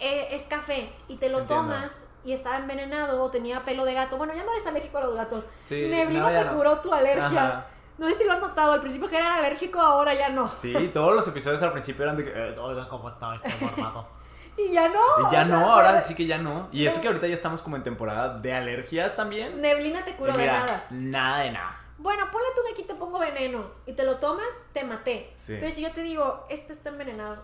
[0.00, 4.16] eh, es café, y te lo tomas y estaba envenenado o tenía pelo de gato.
[4.16, 5.48] Bueno, ya no eres alérgico a los gatos.
[5.60, 7.66] Sí, Neblina te curó tu alergia.
[7.98, 10.48] No sé si lo han notado, al principio que era alérgico, ahora ya no.
[10.48, 12.54] Sí, todos los episodios al principio eran de que, eh,
[12.88, 14.08] ¿cómo está este formato?
[14.56, 15.28] y ya no.
[15.28, 16.68] Y ya no, ahora sí que ya no.
[16.70, 19.60] Y eso que ahorita ya estamos como en temporada de alergias también.
[19.60, 20.84] Neblina te curó de nada.
[20.90, 21.80] Nada de nada.
[21.98, 25.34] Bueno, ponle tú que aquí te pongo veneno y te lo tomas, te maté.
[25.46, 27.42] Pero si yo te digo, este está envenenado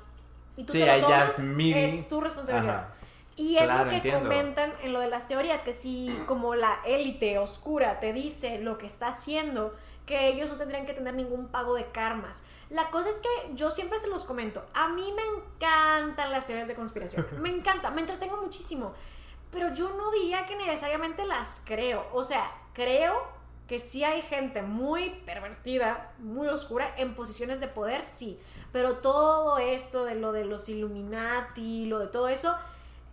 [0.57, 2.89] y tú te lo tomas, es, tu responsabilidad.
[3.37, 7.39] Y es lo que comentan en lo de las teorías, que si como la élite
[7.39, 9.75] oscura te dice lo que está haciendo,
[10.07, 12.47] que ellos no tendrían que tener ningún pago de karmas.
[12.71, 16.69] La cosa es que yo siempre se los comento, a mí me encantan las teorías
[16.69, 18.95] de conspiración, me encanta, me entretengo muchísimo,
[19.51, 23.35] pero yo no diría que necesariamente las creo, o sea, creo
[23.67, 28.39] que sí hay gente muy pervertida, muy oscura, en posiciones de poder, sí.
[28.73, 32.55] Pero todo esto de lo de los Illuminati, lo de todo eso,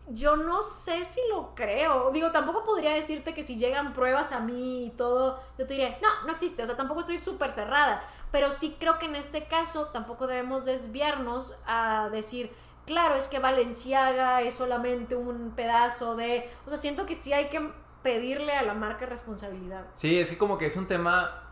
[0.09, 2.11] yo no sé si lo creo.
[2.11, 5.97] Digo, tampoco podría decirte que si llegan pruebas a mí y todo, yo te diría,
[6.01, 6.63] no, no existe.
[6.63, 8.03] O sea, tampoco estoy súper cerrada.
[8.31, 12.51] Pero sí creo que en este caso tampoco debemos desviarnos a decir,
[12.85, 16.49] claro, es que Valenciaga es solamente un pedazo de...
[16.65, 17.71] O sea, siento que sí hay que
[18.03, 19.85] pedirle a la marca responsabilidad.
[19.93, 21.43] Sí, es que como que es un tema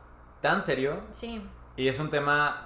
[0.41, 1.01] tan serio.
[1.11, 1.41] Sí.
[1.75, 2.65] Y es un tema,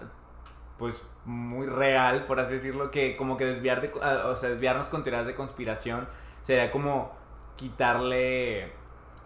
[0.77, 4.89] pues, muy real, por así decirlo, que como que desviar de, ah, o sea, desviarnos
[4.89, 6.07] con teorías de conspiración
[6.41, 7.11] sería como
[7.55, 8.73] quitarle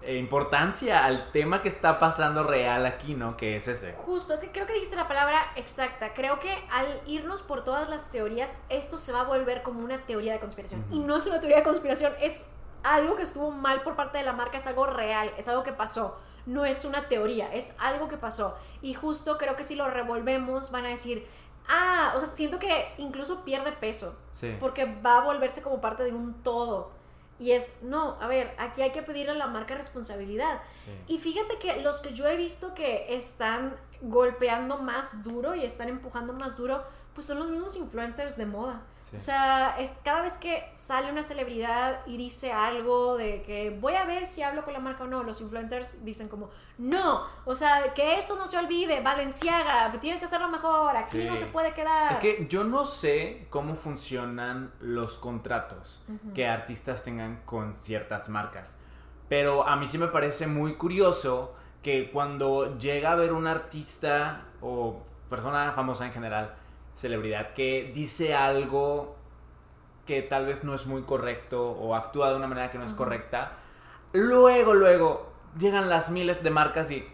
[0.04, 3.36] eh, importancia al tema que está pasando real aquí, ¿no?
[3.36, 3.94] Que es ese.
[3.94, 6.14] Justo, es que creo que dijiste la palabra exacta.
[6.14, 10.06] Creo que al irnos por todas las teorías, esto se va a volver como una
[10.06, 10.86] teoría de conspiración.
[10.92, 12.52] Y no es una teoría de conspiración, es
[12.84, 15.74] algo que estuvo mal por parte de la marca, es algo real, es algo que
[15.74, 16.20] pasó.
[16.46, 18.58] No es una teoría, es algo que pasó.
[18.82, 21.28] Y justo creo que si lo revolvemos van a decir,
[21.68, 24.18] ah, o sea, siento que incluso pierde peso.
[24.32, 24.56] Sí.
[24.60, 26.92] Porque va a volverse como parte de un todo.
[27.40, 30.62] Y es, no, a ver, aquí hay que pedirle a la marca responsabilidad.
[30.72, 30.92] Sí.
[31.08, 35.90] Y fíjate que los que yo he visto que están golpeando más duro y están
[35.90, 36.84] empujando más duro,
[37.18, 38.84] pues son los mismos influencers de moda.
[39.02, 39.16] Sí.
[39.16, 43.96] O sea, es, cada vez que sale una celebridad y dice algo de que voy
[43.96, 47.56] a ver si hablo con la marca o no, los influencers dicen como, no, o
[47.56, 51.26] sea, que esto no se olvide, Valenciaga, tienes que hacerlo mejor, aquí Sí.
[51.28, 52.12] no se puede quedar.
[52.12, 58.78] Es que yo no sé cómo funcionan los contratos que artistas tengan con ciertas marcas.
[59.28, 64.46] Pero a mí sí me parece muy curioso que cuando llega a ver un artista
[64.62, 66.54] o persona famosa en general,
[66.98, 69.16] celebridad, que dice algo
[70.06, 72.94] que tal vez no es muy correcto o actúa de una manera que no es
[72.94, 73.54] correcta,
[74.14, 77.08] luego, luego llegan las miles de marcas y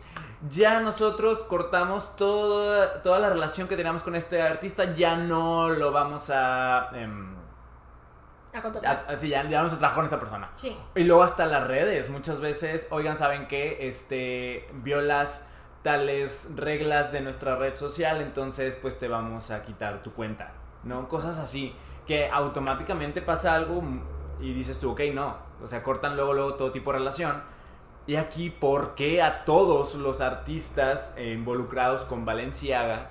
[0.49, 5.91] ya nosotros cortamos toda, toda la relación que teníamos con este artista, ya no lo
[5.91, 6.89] vamos a...
[8.55, 9.05] A contratar.
[9.07, 10.49] a- así, ya, ya vamos a trabajar con esa persona.
[10.55, 10.77] Sí.
[10.95, 13.87] Y luego hasta las redes, muchas veces, oigan, ¿saben qué?
[13.87, 15.49] Este, violas
[15.83, 21.07] tales reglas de nuestra red social, entonces pues te vamos a quitar tu cuenta, ¿no?
[21.07, 21.75] Cosas así,
[22.07, 23.83] que automáticamente pasa algo
[24.41, 27.43] y dices tú, ok, no, o sea, cortan luego, luego todo tipo de relación.
[28.05, 33.09] Y aquí, ¿por qué a todos los artistas eh, involucrados con Valenciaga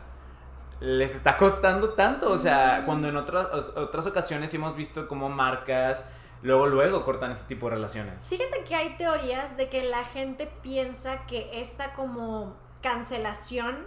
[0.80, 2.30] les está costando tanto?
[2.30, 6.06] O sea, cuando en otras, otras ocasiones hemos visto como marcas
[6.42, 8.24] luego, luego cortan ese tipo de relaciones.
[8.24, 13.87] Fíjate que hay teorías de que la gente piensa que esta como cancelación,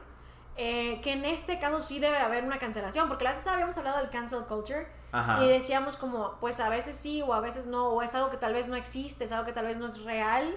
[0.58, 3.78] eh, que en este caso sí debe haber una cancelación, porque la vez pasada habíamos
[3.78, 5.44] hablado del cancel culture Ajá.
[5.44, 8.38] y decíamos como, pues a veces sí o a veces no, o es algo que
[8.38, 10.56] tal vez no existe, es algo que tal vez no es real.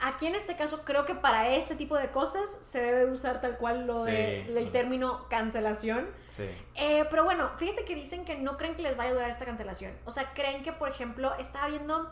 [0.00, 3.56] Aquí en este caso creo que para este tipo de cosas se debe usar tal
[3.56, 4.52] cual lo de, Sí.
[4.56, 6.06] el término cancelación.
[6.28, 6.48] Sí.
[6.74, 9.44] Eh, pero bueno, fíjate que dicen que no creen que les vaya a durar esta
[9.46, 9.92] cancelación.
[10.04, 12.10] O sea, creen que, por ejemplo, estaba viendo,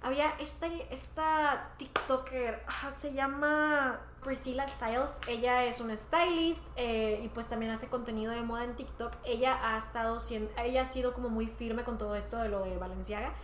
[0.00, 5.20] había esta, esta TikToker, ah, se llama Priscilla Styles.
[5.28, 9.12] Ella es una stylist eh, y pues también hace contenido de moda en TikTok.
[9.24, 12.64] Ella ha estado siendo, ella ha sido como muy firme con todo esto de lo
[12.64, 13.34] de Valenciaga.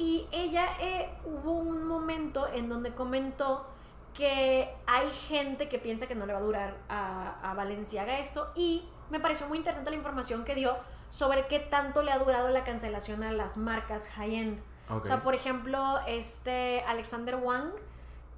[0.00, 3.66] Y ella eh, hubo un momento en donde comentó
[4.14, 8.50] que hay gente que piensa que no le va a durar a, a Valenciaga esto
[8.56, 10.74] y me pareció muy interesante la información que dio
[11.10, 14.62] sobre qué tanto le ha durado la cancelación a las marcas high-end.
[14.88, 17.70] O sea, por ejemplo, este Alexander Wang,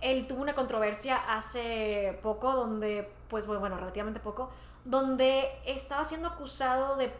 [0.01, 4.51] él tuvo una controversia hace poco donde, pues bueno, relativamente poco,
[4.85, 7.12] donde estaba siendo acusado de,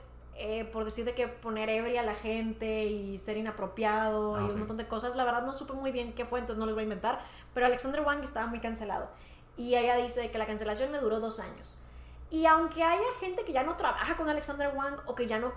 [0.45, 4.45] eh, por decir de que poner ebria a la gente y ser inapropiado Ah, y
[4.45, 4.51] ok.
[4.53, 5.15] un montón de cosas.
[5.17, 7.21] La verdad no supe muy bien qué fue, entonces no les voy a inventar,
[7.55, 9.09] pero Alexander Wang estaba muy cancelado.
[9.57, 11.83] Y ella dice que la cancelación me duró dos años.
[12.31, 15.53] Y aunque haya gente que ya no trabaja con Alexander Wang o que ya no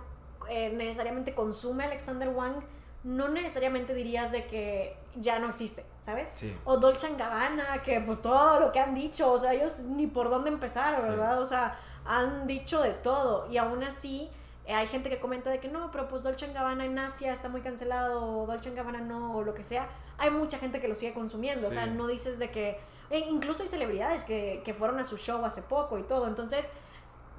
[0.50, 2.56] eh, necesariamente consume Alexander Wang,
[3.04, 6.30] no necesariamente dirías de que ya no existe, ¿sabes?
[6.32, 6.56] Sí.
[6.66, 10.30] O Dolce Gabbana, que pues todo lo que han dicho, o sea, ellos ni por
[10.30, 11.08] dónde empezar, Sí.
[11.10, 11.42] ¿verdad?
[11.42, 14.30] O sea, han dicho de todo y aún así
[14.66, 17.50] eh, hay gente que comenta de que no, pero pues Dolce Gabbana en Asia está
[17.50, 19.88] muy cancelado, o Dolce Gabbana no, o lo que sea.
[20.18, 22.80] Hay mucha gente que lo sigue consumiendo, o sea, no dices de que...
[23.10, 26.74] e incluso hay celebridades que, que fueron a su show hace poco y todo, entonces,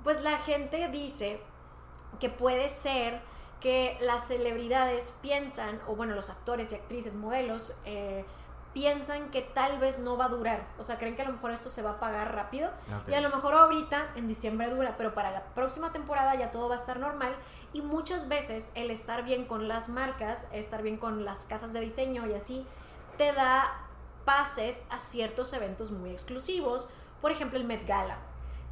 [0.05, 1.41] pues la gente dice
[2.21, 3.21] que puede ser
[3.61, 8.25] que las celebridades piensan, o bueno, los actores y actrices, modelos, eh,
[8.77, 10.67] piensan que tal vez no va a durar.
[10.77, 12.71] O sea, creen que a lo mejor esto se va a pagar rápido.
[13.09, 16.69] Y a lo mejor ahorita, en diciembre dura, pero para la próxima temporada ya todo
[16.69, 17.35] va a estar normal.
[17.73, 21.81] Y muchas veces el estar bien con las marcas, estar bien con las casas de
[21.81, 22.67] diseño y así,
[23.17, 23.81] te da
[24.27, 26.91] pases a ciertos eventos muy exclusivos.
[27.23, 28.19] Por ejemplo, el Met Gala.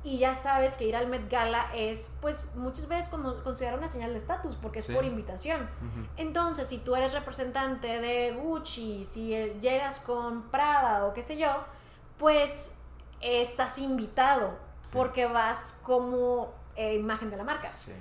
[0.05, 3.88] Y ya sabes que ir al Met Gala es, pues, muchas veces como considerado una
[3.88, 4.93] señal de estatus, porque es Sí.
[4.95, 5.67] por invitación.
[6.19, 11.38] Entonces, si tú eres representante de Gucci, si eh, llegas con Prada o qué sé
[11.38, 11.51] yo,
[12.19, 12.77] pues
[13.23, 14.51] estás invitado
[14.83, 14.90] Sí.
[14.93, 17.71] porque vas como eh, imagen de la marca.
[17.73, 17.93] Sí.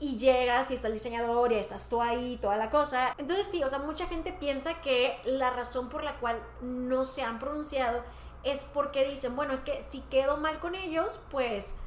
[0.00, 3.14] Y llegas y está el diseñador y estás tú ahí, toda la cosa.
[3.18, 7.22] Entonces sí, o sea, mucha gente piensa que la razón por la cual no se
[7.22, 8.02] han pronunciado
[8.46, 11.80] es porque dicen, bueno, es que si quedo mal con ellos, pues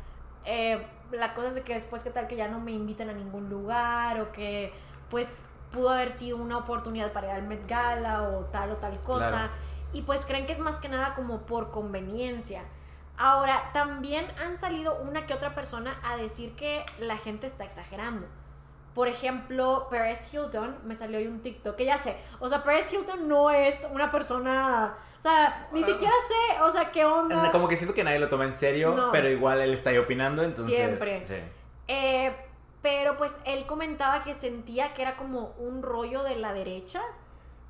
[0.46, 3.14] eh, la cosa es de que después qué tal que ya no me invitan a
[3.14, 4.74] ningún lugar o que
[5.10, 9.00] pues pudo haber sido una oportunidad para ir al Met Gala o tal o tal
[9.02, 9.30] cosa.
[9.30, 9.52] Claro.
[9.94, 12.64] Y pues creen que es más que nada como por conveniencia.
[13.18, 18.26] Ahora, también han salido una que otra persona a decir que la gente está exagerando.
[18.96, 22.92] Por ejemplo, Paris Hilton, me salió hoy un TikTok, que ya sé, o sea, Paris
[22.92, 27.52] Hilton no es una persona, o sea, ni siquiera sé, o sea, qué onda.
[27.52, 29.12] Como que siento que nadie lo toma en serio, No.
[29.12, 30.74] pero igual él está ahí opinando, entonces.
[30.74, 31.24] Siempre.
[31.26, 31.36] Sí.
[31.90, 32.36] Eh,
[32.82, 37.02] pero pues él comentaba que sentía que era como un rollo de la derecha.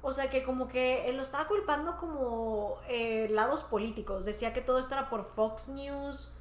[0.02, 4.24] O sea que como que él lo estaba culpando como eh, lados políticos.
[4.24, 6.36] Decía que todo esto era por Fox News.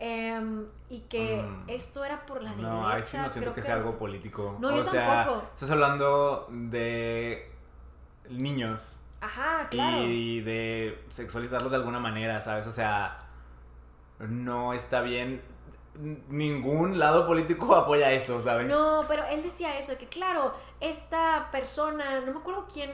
[0.00, 1.64] em, y que Mm.
[1.70, 2.68] esto era por la derecha.
[2.68, 4.54] No, ahí sí no siento que que sea es- algo político.
[4.60, 5.48] No, o yo sea, tampoco.
[5.52, 7.50] estás hablando de
[8.30, 10.02] niños Ajá, claro.
[10.02, 12.66] y de sexualizarlos de alguna manera, ¿sabes?
[12.66, 13.28] O sea,
[14.20, 15.42] no está bien.
[16.28, 18.68] Ningún lado político apoya eso, ¿sabes?
[18.68, 22.92] No, pero él decía eso, de que claro, esta persona, no me acuerdo quién,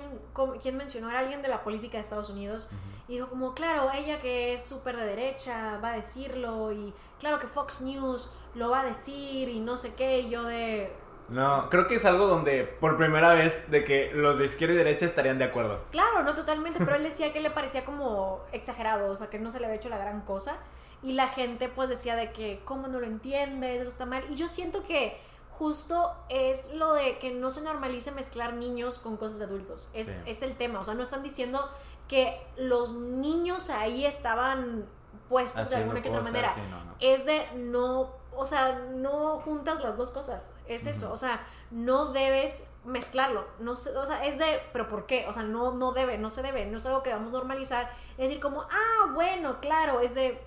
[0.61, 2.71] quién mencionó, era alguien de la política de Estados Unidos,
[3.07, 7.39] y dijo como, claro, ella que es súper de derecha va a decirlo, y claro
[7.39, 10.91] que Fox News lo va a decir, y no sé qué, y yo de...
[11.29, 14.79] No, creo que es algo donde por primera vez de que los de izquierda y
[14.79, 15.81] derecha estarían de acuerdo.
[15.91, 19.51] Claro, no totalmente, pero él decía que le parecía como exagerado, o sea, que no
[19.51, 20.57] se le había hecho la gran cosa.
[21.03, 23.81] Y la gente pues decía de que, ¿cómo no lo entiendes?
[23.81, 24.25] Eso está mal.
[24.31, 25.19] Y yo siento que
[25.51, 29.91] justo es lo de que no se normalice mezclar niños con cosas de adultos.
[29.95, 30.23] Es, Sí.
[30.27, 31.71] es el tema, o sea, no están diciendo
[32.09, 34.85] que los niños ahí estaban
[35.29, 36.55] puestos de alguna que otra manera.
[36.71, 36.95] no, no.
[37.01, 40.57] Es de no, o sea, no juntas las dos cosas.
[40.67, 43.47] Es eso, o sea, no debes mezclarlo.
[43.59, 45.27] No sé, o sea, es de, pero ¿por qué?
[45.29, 47.91] O sea, no, no debe, no se debe, no es algo que vamos a normalizar.
[48.13, 50.41] Es decir, como, ah, bueno, claro, es de,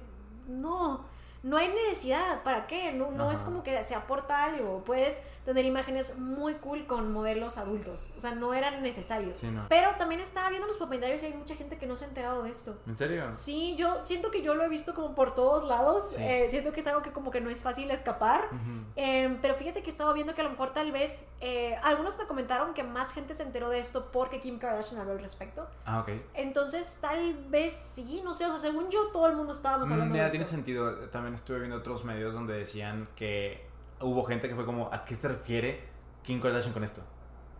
[0.47, 1.05] no,
[1.43, 2.91] no hay necesidad, ¿para qué?
[2.91, 4.83] No, no es como que se aporta algo.
[4.83, 8.11] Puedes tener imágenes muy cool con modelos adultos.
[8.17, 9.39] O sea, no eran necesarios.
[9.39, 9.65] Sí, no.
[9.69, 12.43] Pero también estaba viendo los comentarios y hay mucha gente que no se ha enterado
[12.43, 12.77] de esto.
[12.85, 13.31] ¿En serio?
[13.31, 16.11] Sí, yo siento que yo lo he visto como por todos lados.
[16.17, 16.23] Sí.
[16.23, 18.49] eh, siento que es algo que como que no es fácil escapar.
[18.95, 22.25] Eh, pero fíjate que estaba viendo que a lo mejor tal vez eh, algunos me
[22.25, 25.67] comentaron que más gente se enteró de esto porque Kim Kardashian habló al respecto.
[25.85, 26.09] Ah, ok.
[26.33, 30.09] Entonces tal vez sí, no sé, o sea, según yo todo el mundo estábamos hablando
[30.11, 30.55] Mm, Mira, de tiene esto.
[30.55, 30.93] sentido.
[31.09, 33.65] También estuve viendo otros medios donde decían que
[34.01, 35.87] hubo gente que fue como, ¿a qué se refiere
[36.23, 37.01] Kim Kardashian con esto?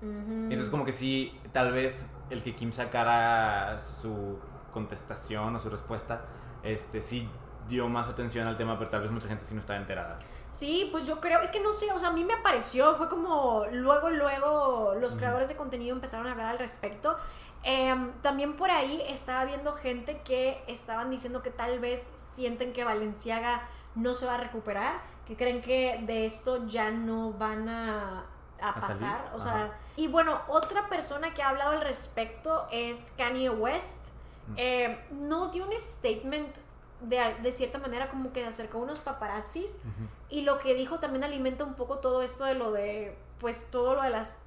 [0.01, 0.31] Ujú.
[0.43, 4.39] Entonces como que sí, tal vez el que Kim sacara su
[4.71, 6.25] contestación o su respuesta,
[6.63, 7.27] este sí
[7.67, 10.19] dio más atención al tema, pero tal vez mucha gente sí no estaba enterada.
[10.49, 13.09] Sí, pues yo creo, es que no sé, o sea, a mí me apareció, fue
[13.09, 17.17] como luego, luego los creadores de contenido empezaron a hablar al respecto.
[17.63, 22.85] Em, también por ahí estaba viendo gente que estaban diciendo que tal vez sienten que
[22.85, 28.25] Valenciaga no se va a recuperar, que creen que de esto ya no van a,
[28.61, 28.87] a ¿A salir?
[28.87, 29.39] pasar, o Ajá.
[29.39, 34.07] sea, y bueno, otra persona que ha hablado al respecto es Kanye West.
[34.47, 34.53] Mm.
[34.57, 36.55] Eh, no dio un statement
[37.01, 40.07] de, de cierta manera como que se acercó a unos paparazzis Ujú.
[40.29, 43.95] y lo que dijo también alimenta un poco todo esto de lo de, pues todo
[43.95, 44.39] lo de las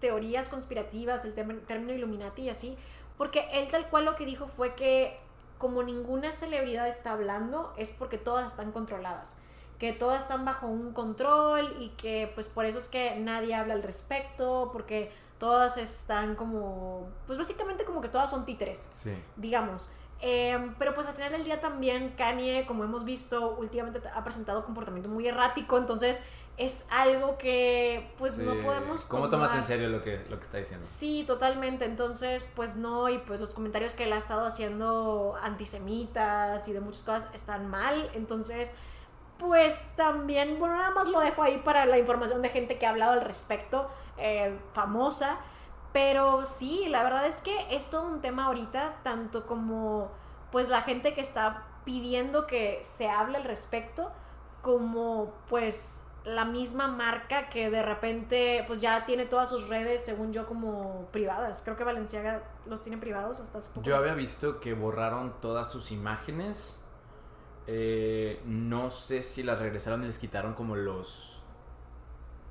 [0.00, 2.76] teorías conspirativas, el término Illuminati y así,
[3.18, 5.20] porque él tal cual lo que dijo fue que
[5.58, 9.42] como ninguna celebridad está hablando es porque todas están controladas,
[9.82, 13.74] que todas están bajo un control y que pues por eso es que nadie habla
[13.74, 19.12] al respecto, porque todas están como, pues básicamente como que todas son títeres Sí.
[19.34, 19.90] digamos.
[20.20, 24.64] Eh, pero pues al final del día también Kanye, como hemos visto, últimamente ha presentado
[24.64, 26.22] comportamiento muy errático, entonces
[26.58, 29.08] es algo que pues no podemos...
[29.08, 30.86] ¿Cómo tomas en serio lo que, lo que está diciendo?
[30.86, 31.86] Sí, totalmente.
[31.86, 36.80] Entonces, pues no, y pues los comentarios que él ha estado haciendo antisemitas y de
[36.80, 38.08] muchas cosas están mal.
[38.14, 38.76] Entonces,
[39.42, 42.90] pues también, bueno, nada más lo dejo ahí para la información de gente que ha
[42.90, 45.38] hablado al respecto, eh, famosa.
[45.92, 50.10] Pero sí, la verdad es que es todo un tema ahorita, tanto como
[50.50, 54.10] pues la gente que está pidiendo que se hable al respecto,
[54.62, 60.32] como pues la misma marca que de repente pues ya tiene todas sus redes, según
[60.32, 61.62] yo, como privadas.
[61.62, 63.82] Creo que Valenciaga los tiene privados hasta hace poco.
[63.82, 66.81] Yo había visto que borraron todas sus imágenes.
[67.66, 71.42] Eh, no sé si las regresaron y les quitaron como los...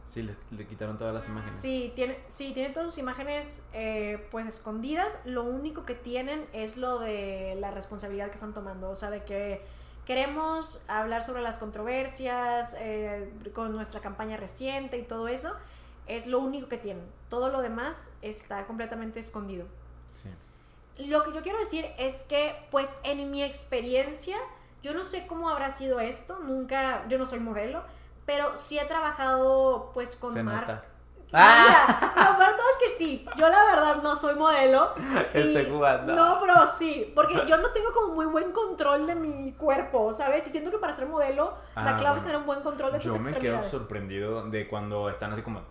[0.08, 1.56] Sí, les, le quitaron todas las imágenes.
[1.56, 5.22] Sí, tiene, sí, tiene todas sus imágenes eh, pues escondidas.
[5.26, 8.90] Lo único que tienen es lo de la responsabilidad que están tomando.
[8.90, 9.62] O sea, de que
[10.06, 15.56] queremos hablar sobre las controversias eh, con nuestra campaña reciente y todo eso.
[16.08, 17.06] Es lo único que tienen.
[17.30, 19.66] Todo lo demás está completamente escondido.
[20.14, 20.28] Sí.
[20.98, 24.36] Lo que yo quiero decir es que, pues, en mi experiencia,
[24.82, 27.84] yo no sé cómo habrá sido esto, nunca, yo no soy modelo,
[28.26, 30.86] pero sí he trabajado, pues, con Se mar- nota.
[31.34, 34.94] Mira, lo peor todo es que sí, yo la verdad no soy modelo.
[35.34, 36.14] y- Estoy jugando.
[36.14, 40.46] No, pero sí, porque yo no tengo como muy buen control de mi cuerpo, ¿sabes?
[40.48, 42.26] Y siento que para ser modelo, la Ah, clave es bueno.
[42.26, 43.68] tener un buen control de tus Yo me quedo extremidades.
[43.68, 45.62] sorprendido de cuando están así como...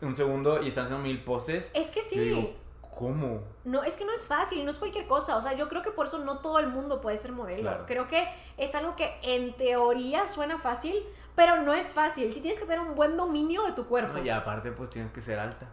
[0.00, 1.72] Un segundo y están haciendo mil poses.
[1.74, 2.18] Es que Yo sí.
[2.20, 2.52] digo,
[2.98, 3.42] ¿cómo?
[3.64, 5.36] No, es que no es fácil, no es cualquier cosa.
[5.36, 7.62] O sea, yo creo que por eso no todo el mundo puede ser modelo.
[7.62, 7.84] Claro.
[7.86, 10.94] Creo que es algo que en teoría suena fácil,
[11.36, 12.32] pero no es fácil.
[12.32, 14.18] Sí tienes que tener un buen dominio de tu cuerpo.
[14.18, 15.66] No, y aparte pues tienes que ser alta.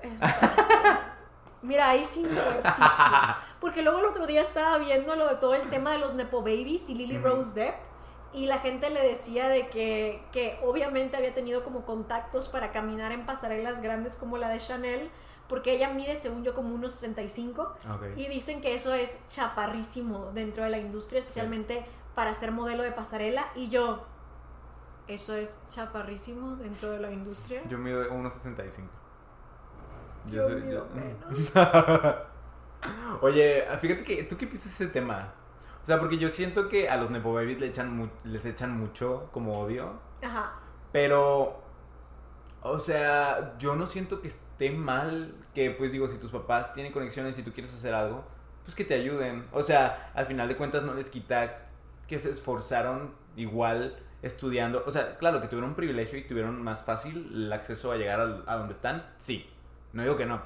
[0.00, 0.18] Es-
[1.62, 2.26] Mira, ahí sí.
[3.60, 6.40] Porque luego el otro día estaba viendo lo de todo el tema de los Nepo
[6.40, 7.18] Babies y Lily.
[7.18, 7.74] Rose Depp.
[8.34, 13.12] y la gente le decía de que, que obviamente había tenido como contactos para caminar
[13.12, 15.10] en pasarelas grandes como la de Chanel,
[15.52, 17.74] porque ella mide, según yo, como unos 65.
[17.94, 18.16] Ok.
[18.16, 21.84] Y dicen que eso es chaparrísimo dentro de la industria, especialmente
[22.14, 23.48] para ser modelo de pasarela.
[23.54, 24.02] Y yo,
[25.08, 27.60] ¿eso es chaparrísimo dentro de la industria?
[27.68, 28.88] Yo mido 1.65.
[30.30, 31.52] Yo sé- mido menos.
[33.20, 35.32] Oye, fíjate que tú qué piensas de ese tema.
[35.82, 38.78] O sea, porque yo siento que a los Nepo Babies le echan mu- les echan
[38.78, 39.92] mucho como odio.
[40.22, 40.54] Ajá.
[40.92, 41.61] Pero,
[42.62, 46.92] o sea, yo no siento que esté mal que, pues digo, si tus papás tienen
[46.92, 48.24] conexiones y tú quieres hacer algo,
[48.64, 49.44] pues que te ayuden.
[49.52, 51.66] O sea, al final de cuentas no les quita
[52.06, 54.84] que se esforzaron igual estudiando.
[54.86, 58.20] O sea, claro, que tuvieron un privilegio y tuvieron más fácil el acceso a llegar
[58.20, 59.04] a, donde están.
[59.18, 59.50] Sí,
[59.92, 60.40] no digo que no.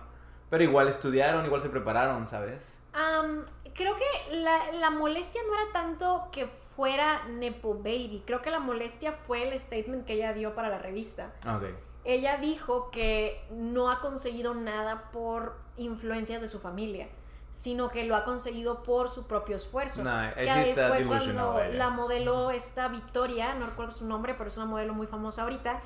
[0.48, 2.80] Pero igual estudiaron, igual se prepararon, ¿sabes?
[2.94, 3.44] Am,
[3.74, 8.22] creo que la, la molestia no era tanto que fuera Nepo Baby.
[8.26, 11.32] Creo que la molestia fue el statement que ella dio para la revista.
[11.44, 11.64] Ah, Ok.
[12.06, 17.08] Ella dijo que no ha conseguido nada por influencias de su familia,
[17.50, 20.08] sino que lo ha conseguido por su propio esfuerzo.
[20.08, 21.76] Ahí que ahí fue cuando ella.
[21.76, 25.80] la modelo esta Victoria, no recuerdo su nombre, pero es una modelo muy famosa ahorita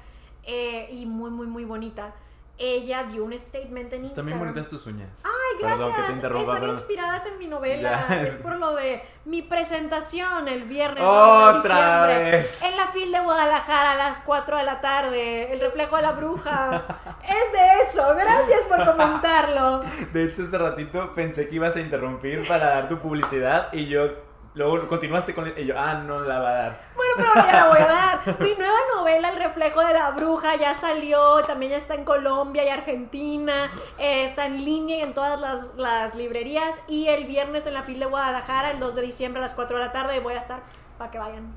[0.45, 2.15] eh, y muy, muy, muy bonita.
[2.63, 4.39] Ella dio un statement en Están bien Instagram.
[4.41, 5.23] bonitas tus uñas.
[5.25, 5.81] Ay, gracias.
[5.81, 6.73] Perdón que te interrumpa, Están pero...
[6.75, 8.07] inspiradas en mi novela.
[8.11, 8.23] Ya.
[8.23, 12.31] Es por lo de mi presentación el viernes 11 de ¡Otra diciembre.
[12.39, 12.63] vez!
[12.63, 15.53] En la FIL de Guadalajara a las 4 de la tarde.
[15.53, 16.85] El reflejo de la bruja.
[17.25, 18.15] es de eso.
[18.15, 19.83] Gracias por comentarlo.
[20.13, 24.09] De hecho, hace ratito pensé que ibas a interrumpir para dar tu publicidad y yo
[24.55, 26.81] luego continuaste con yo, ah, no la va a dar.
[26.97, 28.41] Bueno, pero ahora ya la voy a dar.
[28.41, 31.41] Mi nueva novela, El reflejo de la bruja, ya salió.
[31.43, 33.71] También ya está en Colombia y Argentina.
[33.99, 36.85] eh, está en línea y en todas las, las librerías.
[36.89, 39.79] Y el viernes en la FIL de Guadalajara, el 2 de diciembre a las 4
[39.79, 40.21] de la tarde.
[40.21, 40.61] Voy a estar
[40.99, 41.55] para que vayan.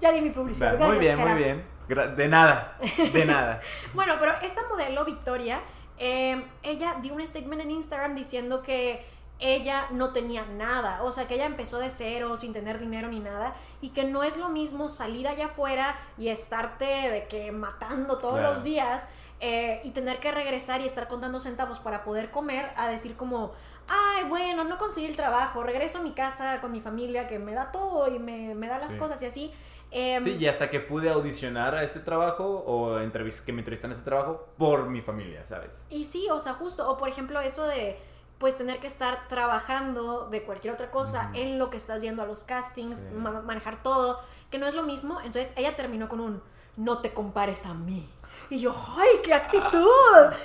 [0.00, 0.78] Ya di mi publicidad.
[0.78, 1.74] Muy bien, muy bien.
[2.16, 2.78] De nada,
[3.12, 3.60] de nada.
[3.92, 5.60] Bueno, pero esta modelo, Victoria,
[5.98, 9.06] eh, ella dio un statement en Instagram diciendo que
[9.52, 13.20] ella no tenía nada, o sea, que ella empezó de cero, sin tener dinero ni
[13.20, 18.18] nada, y que no es lo mismo salir allá afuera y estarte de que matando
[18.18, 18.54] todos Claro.
[18.54, 22.88] los días eh, y tener que regresar y estar contando centavos para poder comer, a
[22.88, 23.52] decir como,
[23.88, 27.52] ay, bueno, no conseguí el trabajo, regreso a mi casa con mi familia que me
[27.52, 28.98] da todo y me, me da las Sí.
[28.98, 29.52] cosas y así.
[29.90, 33.94] Em, Sí, y hasta que pude audicionar a este trabajo o que me entrevistan a
[33.94, 35.84] este trabajo por mi familia, ¿sabes?
[35.90, 37.96] Y sí, o sea, justo, o por ejemplo eso de
[38.38, 42.26] pues tener que estar trabajando de cualquier otra cosa en lo que estás yendo a
[42.26, 43.14] los castings, Sí.
[43.14, 44.20] ma- manejar todo,
[44.50, 45.20] que no es lo mismo.
[45.20, 46.42] Entonces ella terminó con un
[46.76, 48.08] no te compares a mí.
[48.50, 49.78] Y yo, ¡ay, qué actitud!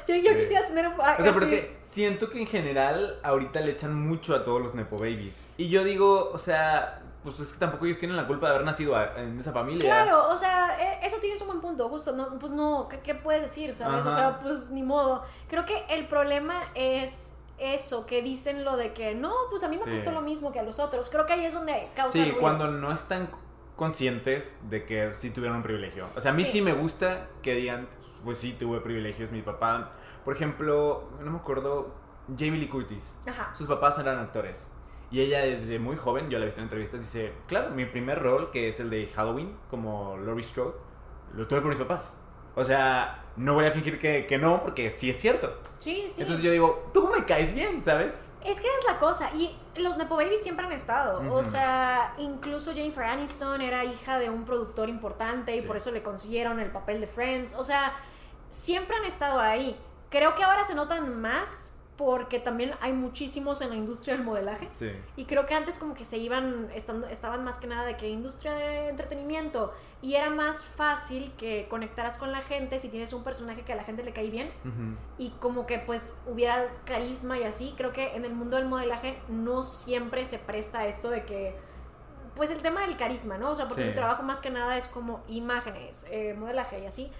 [0.08, 0.36] Yo, yo Sí.
[0.38, 0.88] quisiera tener...
[0.88, 4.74] O sea, así- porque siento que en general ahorita le echan mucho a todos los
[4.76, 5.50] Nepo Babies.
[5.58, 8.66] Y yo digo, o sea, pues es que tampoco ellos tienen la culpa de haber
[8.66, 9.82] nacido en esa familia.
[9.84, 13.16] Claro, o sea, eh, eso tienes un buen punto, justo, no, pues no, ¿qué, qué
[13.16, 14.06] puedes decir, sabes?
[14.06, 15.24] O sea, pues ni modo.
[15.50, 19.78] Creo que el problema es eso, que dicen lo de que no, pues a mí
[19.78, 19.91] me Sí.
[19.91, 21.10] costó lo mismo que a los otros.
[21.10, 22.39] Creo que ahí es donde causa Sí, ruido.
[22.39, 23.30] cuando no están
[23.76, 26.07] conscientes de que sí tuvieron un privilegio.
[26.16, 26.62] O sea, a mí sí, Sí.
[26.62, 27.88] me gusta que digan,
[28.24, 29.91] pues sí, tuve privilegios, mi papá.
[30.26, 31.93] Por ejemplo, no me acuerdo,
[32.38, 33.18] Jamie Lee Curtis.
[33.28, 33.53] Ajá.
[33.55, 34.70] Sus papás eran actores.
[35.12, 38.20] Y ella desde muy joven, yo la he visto en entrevistas, dice, claro, mi primer
[38.22, 40.76] rol, que es el de Halloween, como Laurie Strode,
[41.34, 42.16] lo tuve por mis papás.
[42.55, 45.58] O sea, no voy a fingir que, que no, porque sí es cierto.
[45.80, 46.22] Sí, sí.
[46.22, 48.30] Entonces yo digo, tú me caes bien, ¿sabes?
[48.44, 49.30] Es que es la cosa.
[49.34, 51.22] Y los Nepo Babies siempre han estado.
[51.34, 55.66] O sea, incluso Jennifer Aniston era hija de un productor importante y Sí.
[55.68, 57.54] por eso le consiguieron el papel de Friends.
[57.58, 57.94] O sea,
[58.50, 59.78] siempre han estado ahí.
[60.10, 64.70] Creo que ahora se notan más porque también hay muchísimos en la industria del modelaje.
[64.72, 64.89] Sí.
[65.18, 68.08] Y creo que antes como que se iban, estando, estaban más que nada de que
[68.08, 69.74] industria de entretenimiento.
[70.02, 73.76] Y era más fácil que conectaras con la gente si tienes un personaje que a
[73.76, 74.50] la gente le cae bien
[75.18, 77.74] y como que pues hubiera carisma y así.
[77.76, 81.54] Creo que en el mundo del modelaje no siempre se presta esto de que,
[82.34, 83.52] pues el tema del carisma, ¿no?
[83.52, 83.89] O sea, porque Sí.
[83.89, 87.12] mi trabajo más que nada es como imágenes, eh, modelaje y así.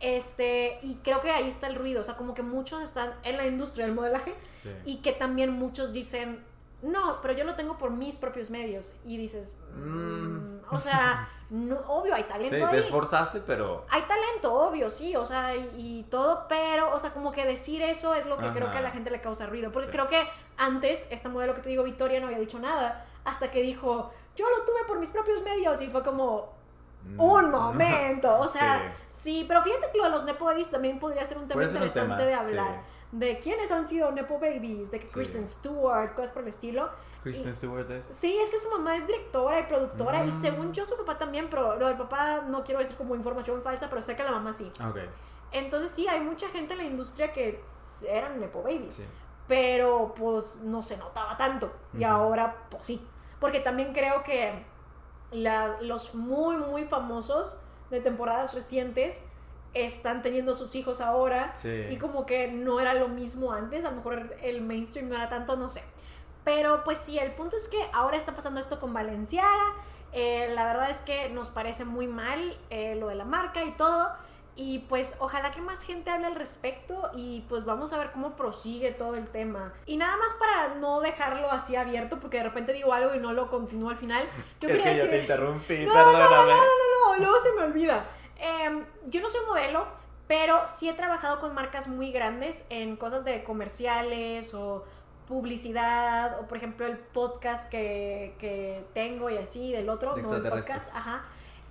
[0.00, 3.36] Este, y creo que ahí está el ruido, o sea, como que muchos están en
[3.36, 4.70] la industria del modelaje Sí.
[4.84, 6.44] y que también muchos dicen,
[6.82, 9.00] no, pero yo lo tengo por mis propios medios.
[9.04, 9.80] Y dices, Mm.
[9.80, 12.70] "Mm, o sea, no, obvio, hay talento Sí, ahí.
[12.70, 13.84] te esforzaste, pero...
[13.90, 17.82] Hay talento, obvio, sí, o sea, y, y todo, pero, o sea, como que decir
[17.82, 19.72] eso es lo que creo que a la gente le causa ruido.
[19.72, 19.92] Porque Sí.
[19.92, 23.62] creo que antes, esta modelo que te digo, Victoria, no había dicho nada, hasta que
[23.62, 26.57] dijo, yo lo tuve por mis propios medios, y fue como, Mm,
[27.16, 27.58] un no.
[27.60, 28.38] momento.
[28.40, 29.44] O sea, sí.
[29.48, 32.14] pero fíjate que lo de los Nepo Babies también podría ser un tema un interesante
[32.16, 32.74] tema, de hablar.
[32.84, 32.94] sí.
[33.10, 35.14] De quiénes han sido Nepo Babies, de que Sí.
[35.14, 36.90] Kristen Stewart, cosas por el estilo.
[37.22, 38.06] Kristen Stewart es.
[38.06, 40.42] Sí, es que su mamá es directora y productora, y Mm.
[40.42, 43.88] según yo, su papá también, pero lo del papá no quiero decir como información falsa,
[43.88, 44.70] pero sé que la mamá sí.
[44.86, 44.98] Ok,
[45.52, 47.62] Entonces, sí, hay mucha gente en la industria que
[48.10, 49.04] eran Nepo Babies sí.
[49.46, 51.72] pero pues no se notaba tanto.
[51.98, 53.06] Y ahora, pues sí.
[53.40, 54.62] Porque también creo que
[55.30, 57.60] la- los muy, muy famosos
[57.90, 59.24] de temporadas recientes
[59.74, 61.54] están teniendo sus hijos ahora.
[61.54, 61.86] Sí.
[61.90, 63.84] Y como que no era lo mismo antes.
[63.84, 65.82] A lo mejor el mainstream no era tanto, no sé.
[66.44, 69.74] Pero pues sí, el punto es que ahora está pasando esto con Valenciaga.
[70.12, 73.72] Eh, la verdad es que nos parece muy mal eh, lo de la marca y
[73.72, 74.08] todo.
[74.60, 78.34] Y pues ojalá que más gente hable al respecto y pues vamos a ver cómo
[78.34, 79.72] prosigue todo el tema.
[79.86, 83.32] Y nada más para no dejarlo así abierto, porque de repente digo algo y no
[83.32, 84.24] lo continúo al final.
[84.60, 85.10] Yo es quería que yo decir...
[85.10, 86.52] te interrumpí, No, no, no, perdóname.
[86.54, 88.04] no, no, luego se me olvida.
[88.40, 89.86] Em, yo no soy modelo,
[90.26, 94.84] pero sí he trabajado con marcas muy grandes en cosas de comerciales o
[95.28, 100.42] publicidad, o por ejemplo el podcast que, que tengo y así, del otro, no el
[100.42, 101.26] podcast, ajá.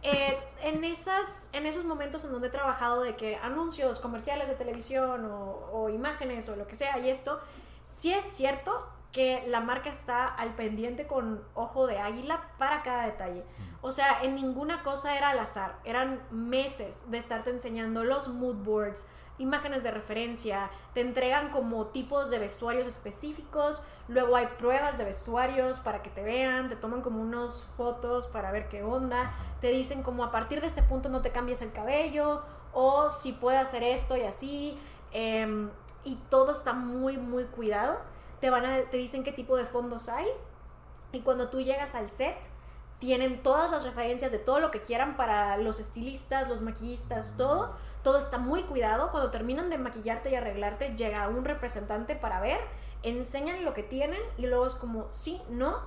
[0.10, 4.56] Eh, en, esas, en esos momentos en donde he trabajado de que anuncios comerciales de
[4.56, 7.42] televisión o, o imágenes o lo que sea y esto,
[7.84, 13.06] sí es cierto que la marca está al pendiente con ojo de águila para cada
[13.06, 13.44] detalle.
[13.82, 15.78] O sea, en ninguna cosa era al azar.
[15.84, 22.30] Eran meses de estarte enseñando los mood boards, imágenes de referencia, te entregan como tipos
[22.30, 27.22] de vestuarios específicos, luego hay pruebas de vestuarios para que te vean, te toman como
[27.22, 31.22] unos fotos para ver qué onda, te dicen como a partir de este punto no
[31.22, 32.42] te cambies el cabello
[32.74, 34.78] o si puede hacer esto y así,
[35.12, 35.70] em,
[36.04, 38.00] y todo está muy, muy cuidado.
[38.40, 40.28] Te, van a, te dicen qué tipo de fondos hay
[41.12, 42.38] y cuando tú llegas al set,
[43.00, 47.76] tienen todas las referencias de todo lo que quieran para los estilistas, los maquillistas, todo.
[48.08, 49.12] Todo está muy cuidado.
[49.12, 52.58] Cuando terminan de maquillarte y arreglarte, llega un representante para ver,
[53.04, 55.82] enseñan lo que tienen y luego es como sí, no.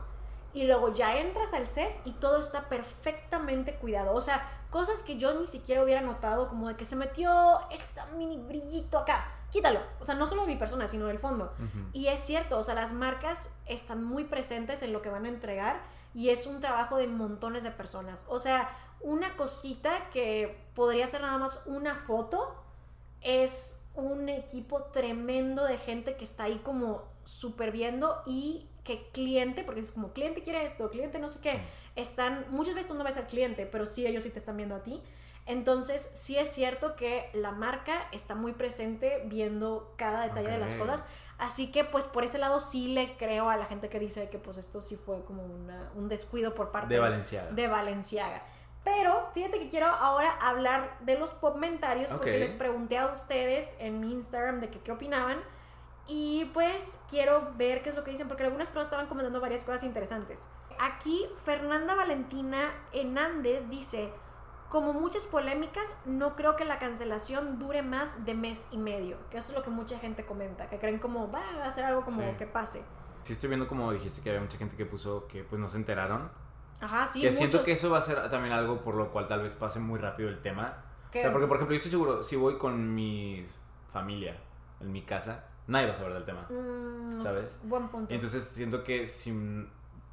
[0.52, 4.14] Y luego ya entras al set y todo está perfectamente cuidado.
[4.14, 8.04] O sea, cosas que yo ni siquiera hubiera notado, como de que se metió esta
[8.08, 9.26] mini brillito acá.
[9.48, 9.80] Quítalo.
[9.98, 11.54] O sea, no solo de mi persona, sino del fondo.
[11.94, 15.30] Y es cierto, o sea, las marcas están muy presentes en lo que van a
[15.30, 15.80] entregar
[16.12, 18.26] y es un trabajo de montones de personas.
[18.28, 18.68] O sea,
[19.00, 22.54] una cosita que podría ser nada más una foto
[23.20, 29.62] es un equipo tremendo de gente que está ahí como súper viendo y que cliente,
[29.62, 31.58] porque es como cliente quiere esto, cliente no sé qué, Sí.
[31.96, 34.74] están, muchas veces tú no ves al cliente, pero sí ellos sí te están viendo
[34.74, 35.02] a ti.
[35.46, 40.74] Entonces, sí es cierto que la marca está muy presente viendo cada detalle de las
[40.74, 41.06] cosas.
[41.38, 44.38] Así que, pues, por ese lado sí le creo a la gente que dice que,
[44.38, 47.50] pues, esto sí fue como una- un descuido por parte De Valenciaga.
[47.50, 48.42] de Valenciaga.
[48.84, 52.38] Pero fíjate que quiero ahora hablar de los popmentarios porque Ok.
[52.38, 55.38] les pregunté a ustedes en mi Instagram de que qué opinaban.
[56.06, 59.62] Y pues quiero ver qué es lo que dicen porque algunas personas estaban comentando varias
[59.64, 60.48] cosas interesantes.
[60.80, 64.12] Aquí Fernanda Valentina Hernández dice,
[64.70, 69.18] como muchas polémicas, no creo que la cancelación dure más de mes y medio.
[69.30, 72.02] Que eso es lo que mucha gente comenta, que creen como va a hacer algo
[72.04, 72.36] como Sí.
[72.38, 72.82] que pase.
[73.22, 75.76] Sí estoy viendo como dijiste que había mucha gente que puso que pues no se
[75.76, 76.30] enteraron.
[76.80, 77.20] Ajá, sí.
[77.20, 79.78] que siento que eso va a ser también algo por lo cual tal vez pase
[79.80, 80.74] muy rápido el tema.
[81.08, 83.44] O sea, porque por ejemplo yo estoy seguro, si voy con mi
[83.88, 84.36] familia
[84.80, 86.46] en mi casa, nadie va a saber del tema.
[86.48, 87.58] Mm, ¿sabes?
[87.64, 88.14] Buen punto.
[88.14, 89.32] Entonces siento que si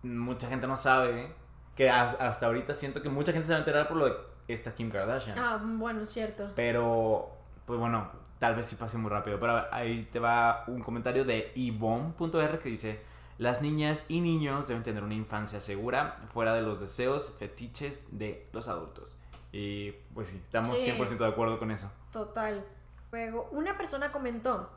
[0.03, 1.33] mucha gente no sabe,
[1.75, 4.15] que has- hasta ahorita siento que mucha gente se va a enterar por lo de
[4.47, 5.37] esta Kim Kardashian.
[5.37, 6.49] Ah, bueno, es cierto.
[6.55, 7.29] Pero,
[7.65, 8.09] pues bueno,
[8.39, 9.39] tal vez sí pase muy rápido.
[9.39, 13.01] Pero ahí te va un comentario de Ivonne.r que dice:
[13.37, 18.49] Las niñas y niños deben tener una infancia segura, fuera de los deseos, fetiches de
[18.51, 19.19] los adultos.
[19.51, 20.83] Y pues sí, estamos Sí.
[20.91, 21.91] 100% de acuerdo con eso.
[22.11, 22.65] Total.
[23.11, 24.69] Luego, una persona comentó,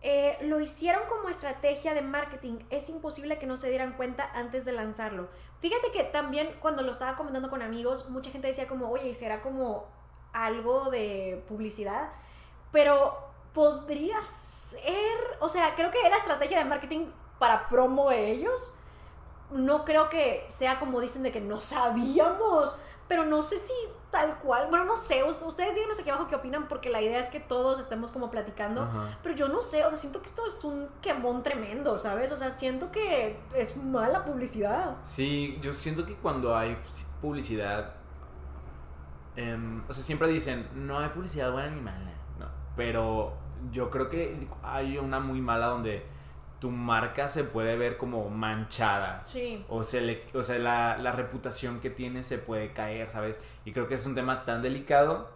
[0.00, 4.64] eh, lo hicieron como estrategia de marketing, es imposible que no se dieran cuenta antes
[4.64, 5.28] de lanzarlo.
[5.60, 9.14] Fíjate que también cuando lo estaba comentando con amigos, mucha gente decía como, oye, ¿y
[9.14, 9.86] será como
[10.32, 12.10] algo de publicidad?
[12.72, 14.82] Pero podría ser,
[15.40, 17.06] o sea, creo que era estrategia de marketing
[17.38, 18.74] para promo de ellos.
[19.50, 23.72] No creo que sea como dicen de que no sabíamos, pero no sé si
[24.10, 24.68] tal cual.
[24.70, 27.40] Bueno, no sé, us- ustedes díganos aquí abajo qué opinan porque la idea es que
[27.40, 28.82] todos estemos como platicando.
[28.82, 29.18] Ajá.
[29.22, 32.32] Pero yo no sé, o sea, siento que esto es un quemón tremendo, ¿sabes?
[32.32, 34.96] O sea, siento que es mala publicidad.
[35.02, 36.78] Sí, yo siento que cuando hay
[37.20, 37.94] publicidad,
[39.36, 42.46] em, o sea, siempre dicen, no hay publicidad buena ni mala, ¿no?
[42.76, 43.32] Pero
[43.70, 46.04] yo creo que hay una muy mala donde
[46.58, 49.22] tu marca se puede ver como manchada.
[49.24, 49.64] Sí.
[49.68, 53.40] O, se le, o sea, la, la reputación que tiene se puede caer, ¿sabes?
[53.64, 55.30] Y creo que es un tema tan delicado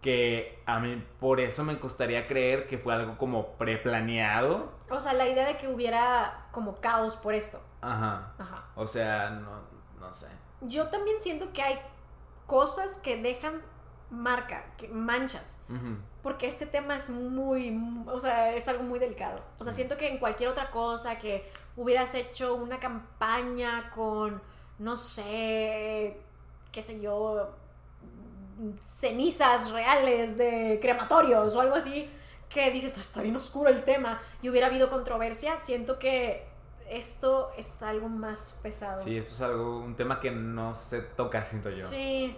[0.00, 4.72] que a mí por eso me costaría creer que fue algo como preplaneado.
[4.90, 7.60] O sea, la idea de que hubiera como caos por esto.
[7.80, 8.32] Ajá.
[8.38, 8.64] Ajá.
[8.74, 9.60] O sea, no,
[10.00, 10.26] no sé.
[10.62, 11.78] Yo también siento que hay
[12.46, 13.62] cosas que dejan
[14.10, 15.66] marca, que manchas.
[15.68, 15.98] Ujú.
[16.22, 19.40] Porque este tema es muy, o sea, es algo muy delicado.
[19.58, 24.42] O sea, siento que en cualquier otra cosa que hubieras hecho una campaña con,
[24.78, 26.20] no sé,
[26.72, 27.48] qué sé yo,
[28.80, 32.10] cenizas reales de crematorios o algo así,
[32.48, 36.46] que dices, "Ah, está bien oscuro el tema y hubiera habido controversia, siento que
[36.90, 39.02] esto es algo más pesado.
[39.02, 41.86] Sí, esto es algo, un tema que no se toca, siento yo.
[41.86, 42.36] Sí.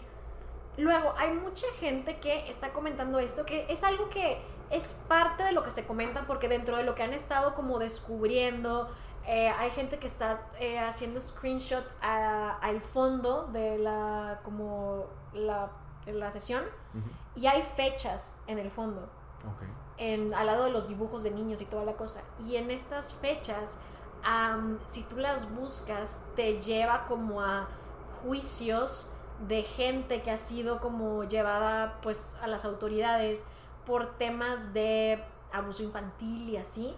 [0.79, 5.53] Luego, hay mucha gente que está comentando esto, que es algo que es parte de
[5.53, 8.89] lo que se comenta, porque dentro de lo que han estado como descubriendo,
[9.27, 15.70] eh, hay gente que está eh, haciendo screenshot al fondo de la, como la,
[16.07, 16.64] de la sesión,
[17.37, 19.09] y hay fechas en el fondo
[19.41, 19.62] Ok.
[19.99, 22.23] en, al lado de los dibujos de niños y toda la cosa.
[22.47, 23.81] Y en estas fechas,
[24.25, 27.68] am, si tú las buscas, te lleva como a
[28.23, 33.47] juicios de gente que ha sido como llevada pues a las autoridades
[33.87, 35.22] por temas de
[35.53, 36.95] abuso infantil y así.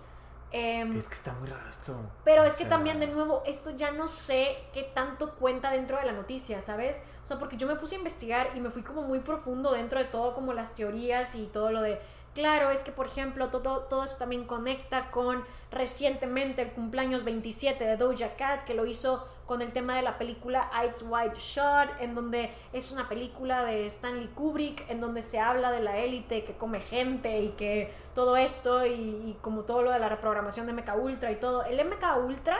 [0.57, 1.97] Em, Es que está muy raro esto.
[2.22, 5.99] pero es que sea, también, de nuevo, esto ya no sé qué tanto cuenta dentro
[5.99, 7.03] de la noticia, ¿sabes?
[7.24, 9.99] O sea, porque yo me puse a investigar y me fui como muy profundo dentro
[9.99, 12.01] de todo, como las teorías y todo lo de...
[12.35, 17.85] Claro, es que, por ejemplo, todo, todo eso también conecta con recientemente el cumpleaños 27
[17.85, 21.90] de Doja Cat, que lo hizo con el tema de la película Eyes Wide Shut,
[22.01, 26.45] en donde es una película de Stanley Kubrick, en donde se habla de la élite
[26.45, 30.66] que come gente y que todo esto y, y como todo lo de la reprogramación
[30.66, 31.64] de MK Ultra y todo.
[31.64, 32.57] El MK Ultra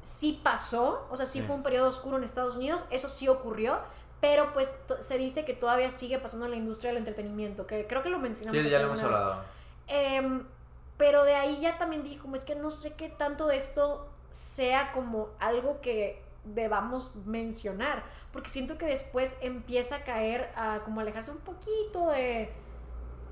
[0.00, 1.46] sí pasó, o sea, sí, Sí.
[1.46, 3.78] fue un periodo oscuro en Estados Unidos, eso sí ocurrió,
[4.20, 8.02] pero pues se dice que todavía sigue pasando en la industria del entretenimiento, que creo
[8.02, 8.62] que lo mencionamos.
[8.62, 9.44] Sí, ya lo hemos hablado.
[9.86, 10.44] Em,
[10.96, 14.08] pero de ahí ya también dije, como es que no sé qué tanto de esto
[14.30, 21.00] sea como algo que debamos mencionar, porque siento que después empieza a caer a como
[21.00, 22.52] alejarse un poquito de...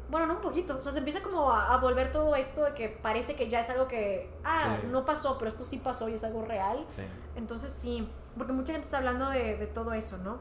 [0.08, 2.74] Bueno, no un poquito, o sea, se empieza como a, a volver todo esto de
[2.74, 4.86] que parece que ya es algo que, ah, Sí.
[4.88, 6.84] no pasó, pero esto sí pasó y es algo real.
[6.86, 7.02] Sí.
[7.34, 10.38] Entonces sí, porque mucha gente está hablando de, de todo eso, ¿no?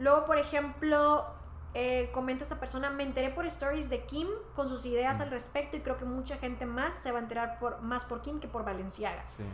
[0.00, 1.26] Luego, por ejemplo,
[1.74, 4.26] eh, comenta esta persona, me enteré por stories de Kim
[4.56, 7.58] con sus ideas al respecto y creo que mucha gente más se va a enterar
[7.60, 9.22] por, más por Kim que por Valenciaga.
[9.28, 9.44] Sí.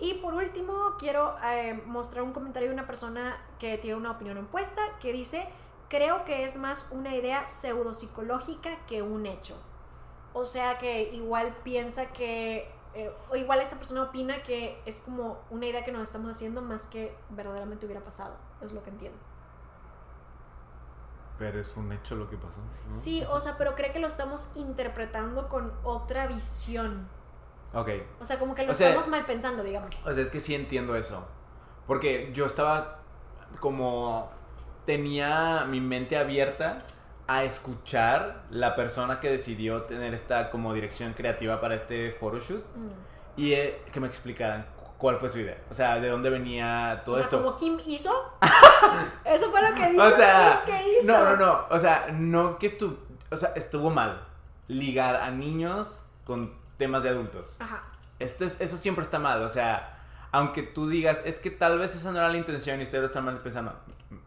[0.00, 4.38] Y por último, quiero eh, mostrar un comentario de una persona que tiene una opinión
[4.38, 5.48] opuesta, que dice,
[5.88, 9.56] creo que es más una idea pseudopsicológica que un hecho.
[10.32, 15.38] O sea que igual piensa que, eh, o igual esta persona opina que es como
[15.50, 18.36] una idea que nos estamos haciendo más que verdaderamente hubiera pasado.
[18.60, 19.18] Es lo que entiendo.
[21.38, 22.60] Pero es un hecho lo que pasó.
[22.60, 22.92] ¿no?
[22.92, 27.08] Sí, o sea, pero cree que lo estamos interpretando con otra visión.
[27.74, 27.88] Ok.
[28.20, 30.00] O sea, como que lo O sea- estamos mal pensando, digamos.
[30.06, 31.26] O sea, es que sí entiendo eso.
[31.86, 32.98] Porque yo estaba
[33.60, 34.30] como...
[34.86, 36.78] Tenía mi mente abierta
[37.26, 42.88] a escuchar la persona que decidió tener esta como dirección creativa para este photoshoot Mm.
[43.36, 45.58] y eh, que me explicaran cu- cuál fue su idea.
[45.70, 47.42] O sea, de dónde venía todo o sea, esto.
[47.42, 48.10] como Kim hizo.
[49.26, 50.02] Eso fue lo que dijo.
[50.04, 51.12] O sea, Kim que hizo.
[51.12, 51.66] no, no, no.
[51.68, 52.96] O sea, no que estuvo...
[53.30, 54.26] O sea, estuvo mal
[54.68, 57.56] ligar a niños con temas de adultos.
[57.60, 57.82] Ajá.
[58.18, 59.98] Esto es- eso siempre está mal, o sea,
[60.32, 63.06] aunque tú digas, es que tal vez esa no era la intención y ustedes lo
[63.06, 63.74] están mal pensando,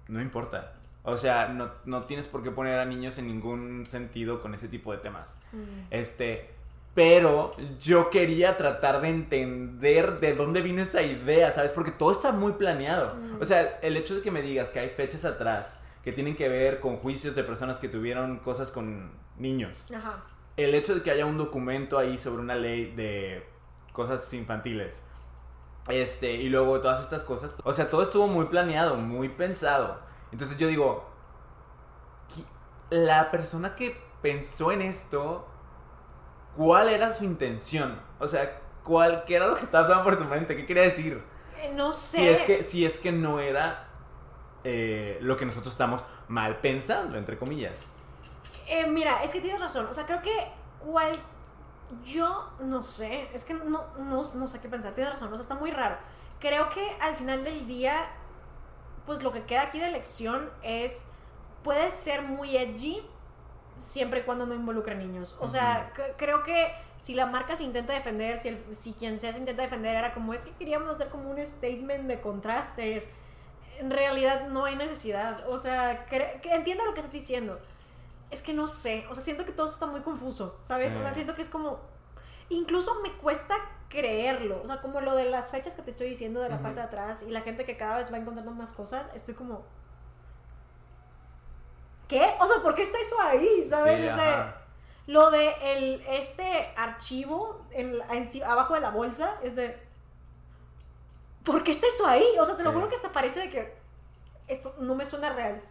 [0.07, 0.73] no importa.
[1.03, 4.67] O sea, no, no tienes por qué poner a niños en ningún sentido con ese
[4.67, 5.39] tipo de temas.
[5.51, 5.87] Mm.
[5.89, 6.51] Este,
[6.93, 11.71] pero yo quería tratar de entender de dónde vino esa idea, ¿sabes?
[11.71, 13.15] Porque todo está muy planeado.
[13.15, 13.41] Mm.
[13.41, 16.47] O sea, el hecho de que me digas que hay fechas atrás que tienen que
[16.49, 20.23] ver con juicios de personas que tuvieron cosas con niños Ajá.
[20.63, 23.45] El hecho de que haya un documento ahí sobre una ley de
[23.93, 25.03] cosas infantiles.
[25.87, 27.55] Este, y luego todas estas cosas.
[27.63, 29.99] O sea, todo estuvo muy planeado, muy pensado.
[30.31, 31.09] Entonces yo digo,
[32.89, 35.47] la persona que pensó en esto,
[36.55, 37.99] ¿cuál era su intención?
[38.19, 40.55] O sea, ¿cuál, ¿qué era lo que estaba pasando por su mente?
[40.55, 41.23] ¿Qué quería decir?
[41.57, 42.17] Eh, no sé.
[42.17, 43.87] Si es que, si es que no era
[44.63, 47.87] eh, lo que nosotros estamos mal pensando, entre comillas.
[48.71, 49.85] Eh, mira, es que tienes razón.
[49.87, 50.31] O sea, creo que
[50.79, 51.11] cual.
[52.05, 53.27] Yo no sé.
[53.33, 54.93] Es que no, no, no sé qué pensar.
[54.93, 55.31] Tienes razón.
[55.31, 55.97] O sea, está muy raro.
[56.39, 58.01] Creo que al final del día,
[59.05, 61.11] pues lo que queda aquí de lección es.
[61.63, 63.03] Puede ser muy edgy
[63.77, 65.37] siempre y cuando no involucre niños.
[65.41, 69.39] O sea, creo que si la marca se intenta defender, si, si quien sea se
[69.39, 73.09] intenta defender, era como es que queríamos hacer como un statement de contrastes.
[73.79, 75.47] En realidad no hay necesidad.
[75.49, 77.59] O sea, que, entienda lo que estás diciendo.
[78.31, 79.05] Es que no sé.
[79.09, 80.95] O sea, siento que todo está muy confuso, ¿sabes?
[80.95, 81.79] O sea, siento que es como.
[82.49, 83.55] Incluso me cuesta
[83.87, 84.61] creerlo.
[84.63, 86.85] O sea, como lo de las fechas que te estoy diciendo de la parte de
[86.85, 89.63] atrás y la gente que cada vez va encontrando más cosas, estoy como
[92.11, 92.35] ¿qué?
[92.41, 93.63] O sea, ¿por qué está eso ahí?
[93.63, 94.13] ¿Sabes?
[95.07, 98.01] lo de el, este archivo en,
[98.45, 99.81] abajo de la bolsa es de...
[101.43, 102.23] ¿Por qué está eso ahí?
[102.39, 103.77] O sea, te lo juro que hasta parece de que
[104.47, 105.63] esto no me suena real.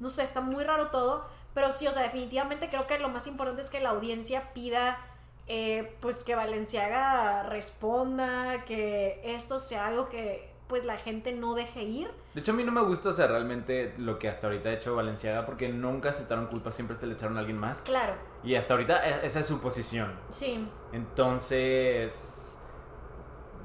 [0.00, 1.28] No sé, está muy raro todo.
[1.56, 4.98] Pero sí, o sea, definitivamente creo que lo más importante es que la audiencia pida,
[5.46, 11.82] eh, pues que Valenciaga responda, que esto sea algo que pues la gente no deje
[11.82, 12.10] ir.
[12.34, 14.72] De hecho, a mí no me gusta, o sea, realmente lo que hasta ahorita ha
[14.74, 17.80] hecho Valenciaga, porque nunca aceptaron culpa, siempre se le echaron a alguien más.
[17.80, 18.16] Claro.
[18.44, 20.12] Y hasta ahorita e, esa es su posición.
[20.28, 20.68] Sí.
[20.92, 22.58] Entonces,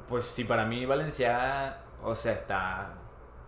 [0.07, 2.93] pues sí, para mí Valenciaga, o sea, está,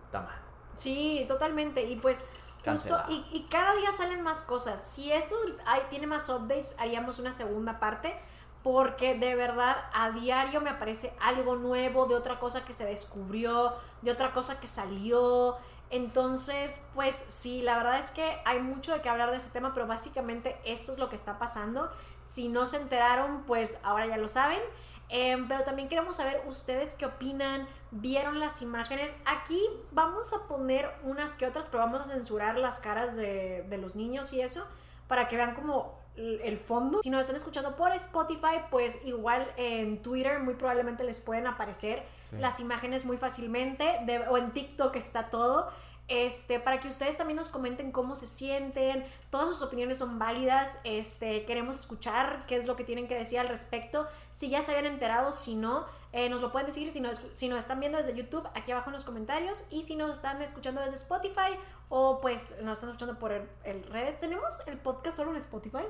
[0.04, 0.38] está mal.
[0.74, 1.82] Sí, totalmente.
[1.82, 2.28] Y pues
[2.64, 4.80] Justo, y, y, cada día salen más cosas.
[4.82, 5.34] Si esto
[5.66, 8.18] hay, tiene más updates, haríamos una segunda parte
[8.64, 13.74] porque de verdad a diario me aparece algo nuevo, de otra cosa que se descubrió,
[14.00, 15.58] de otra cosa que salió.
[15.90, 19.74] Entonces, pues sí, la verdad es que hay mucho de qué hablar de ese tema,
[19.74, 21.92] pero básicamente esto es lo que está pasando.
[22.22, 24.60] Si no se enteraron, pues ahora ya lo saben.
[25.08, 29.22] Em, pero también queremos saber ustedes qué opinan, vieron las imágenes.
[29.26, 29.60] Aquí
[29.92, 33.96] vamos a poner unas que otras, pero vamos a censurar las caras de, de los
[33.96, 34.66] niños y eso,
[35.06, 37.02] para que vean como el fondo.
[37.02, 42.02] Si nos están escuchando por Spotify, pues igual en Twitter muy probablemente les pueden aparecer
[42.38, 45.70] las imágenes muy fácilmente, o en TikTok está todo.
[46.06, 50.82] Este, para que ustedes también nos comenten cómo se sienten, todas sus opiniones son válidas,
[50.84, 54.72] este, queremos escuchar qué es lo que tienen que decir al respecto, si ya se
[54.72, 58.14] habían enterado, si no, eh, nos lo pueden decir, si nos, si están viendo desde
[58.14, 62.56] YouTube, aquí abajo en los comentarios, y si nos están escuchando desde Spotify, o pues
[62.62, 65.84] nos están escuchando por el, redes, ¿tenemos el podcast solo en Spotify?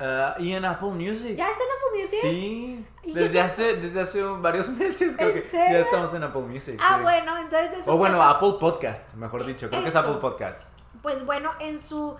[0.00, 1.36] Uh, y en Apple Music.
[1.36, 2.18] ¿Ya está en Apple Music?
[2.22, 2.86] Sí.
[3.12, 6.80] Desde hace, desde hace varios meses creo que ya estamos en Apple Music.
[6.82, 9.68] Ah, bueno, entonces O bueno, Apple Podcast, mejor dicho.
[9.68, 10.76] Creo que es Apple Podcast.
[11.00, 12.16] Pues bueno, en su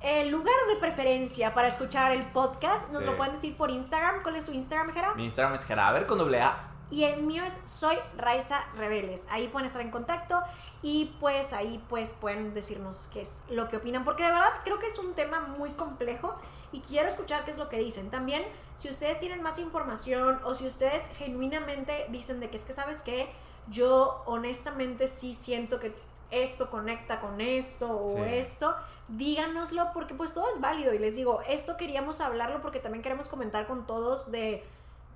[0.00, 4.22] el lugar de preferencia para escuchar el podcast, nos lo pueden decir por Instagram.
[4.22, 5.14] ¿Cuál es su Instagram, Jera?
[5.14, 6.70] Mi Instagram es Jera, a ver con doble A.
[6.90, 9.28] Y el mío es Soy Raiza Rebeles.
[9.30, 10.40] Ahí pueden estar en contacto
[10.82, 14.04] y pues ahí pues pueden decirnos qué es lo que opinan.
[14.04, 16.38] Porque de verdad creo que es un tema muy complejo
[16.72, 18.10] y quiero escuchar qué es lo que dicen.
[18.10, 18.42] También,
[18.76, 23.02] si ustedes tienen más información o si ustedes genuinamente dicen de que es que, ¿sabes
[23.02, 23.28] qué?
[23.68, 25.94] Yo honestamente sí siento que
[26.30, 28.74] esto conecta con esto o esto,
[29.08, 33.28] díganoslo porque pues todo es válido y les digo, esto queríamos hablarlo porque también queremos
[33.28, 34.62] comentar con todos de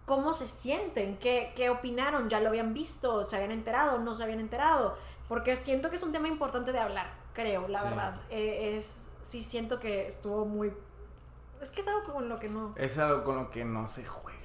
[0.07, 4.23] cómo se sienten, qué, qué opinaron, ya lo habían visto, se habían enterado, no se
[4.23, 4.97] habían enterado,
[5.29, 8.21] porque siento que es un tema importante de hablar, creo, la verdad.
[8.31, 10.73] Eh, es, sí siento que estuvo muy
[11.65, 12.75] es que es algo con lo que no.
[12.77, 14.39] Es algo con lo que no se juega.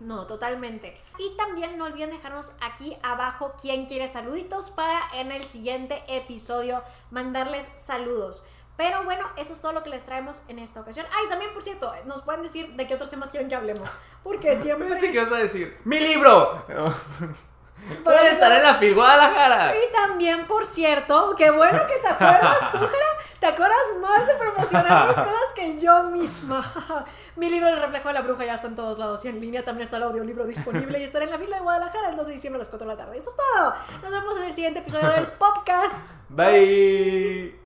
[0.00, 0.94] No, totalmente.
[1.18, 6.82] Y también no olviden dejarnos aquí abajo quién quiere saluditos para en el siguiente episodio
[7.10, 8.46] mandarles saludos.
[8.76, 11.06] Pero bueno, eso es todo lo que les traemos en esta ocasión.
[11.16, 13.88] Ay, también, por cierto, nos pueden decir de qué otros temas quieren que hablemos.
[14.24, 14.88] Porque siempre.
[14.88, 16.60] Pensé que vas a decir: ¡Mi libro!
[18.04, 19.74] Puede estar en la FIL Guadalajara.
[19.76, 23.06] Y también, por cierto, qué bueno que te acuerdas tú, Jera.
[23.40, 27.06] Te acuerdas más de promocionar mis cosas que yo misma.
[27.36, 29.64] Mi libro El reflejo de la bruja ya está en todos lados y en línea
[29.64, 32.32] también está el audiolibro disponible y estará en la fila de Guadalajara el 2 de
[32.32, 33.18] diciembre a las 4 de la tarde.
[33.18, 33.74] Eso es todo.
[34.02, 35.98] Nos vemos en el siguiente episodio del podcast.
[36.28, 37.60] Bye.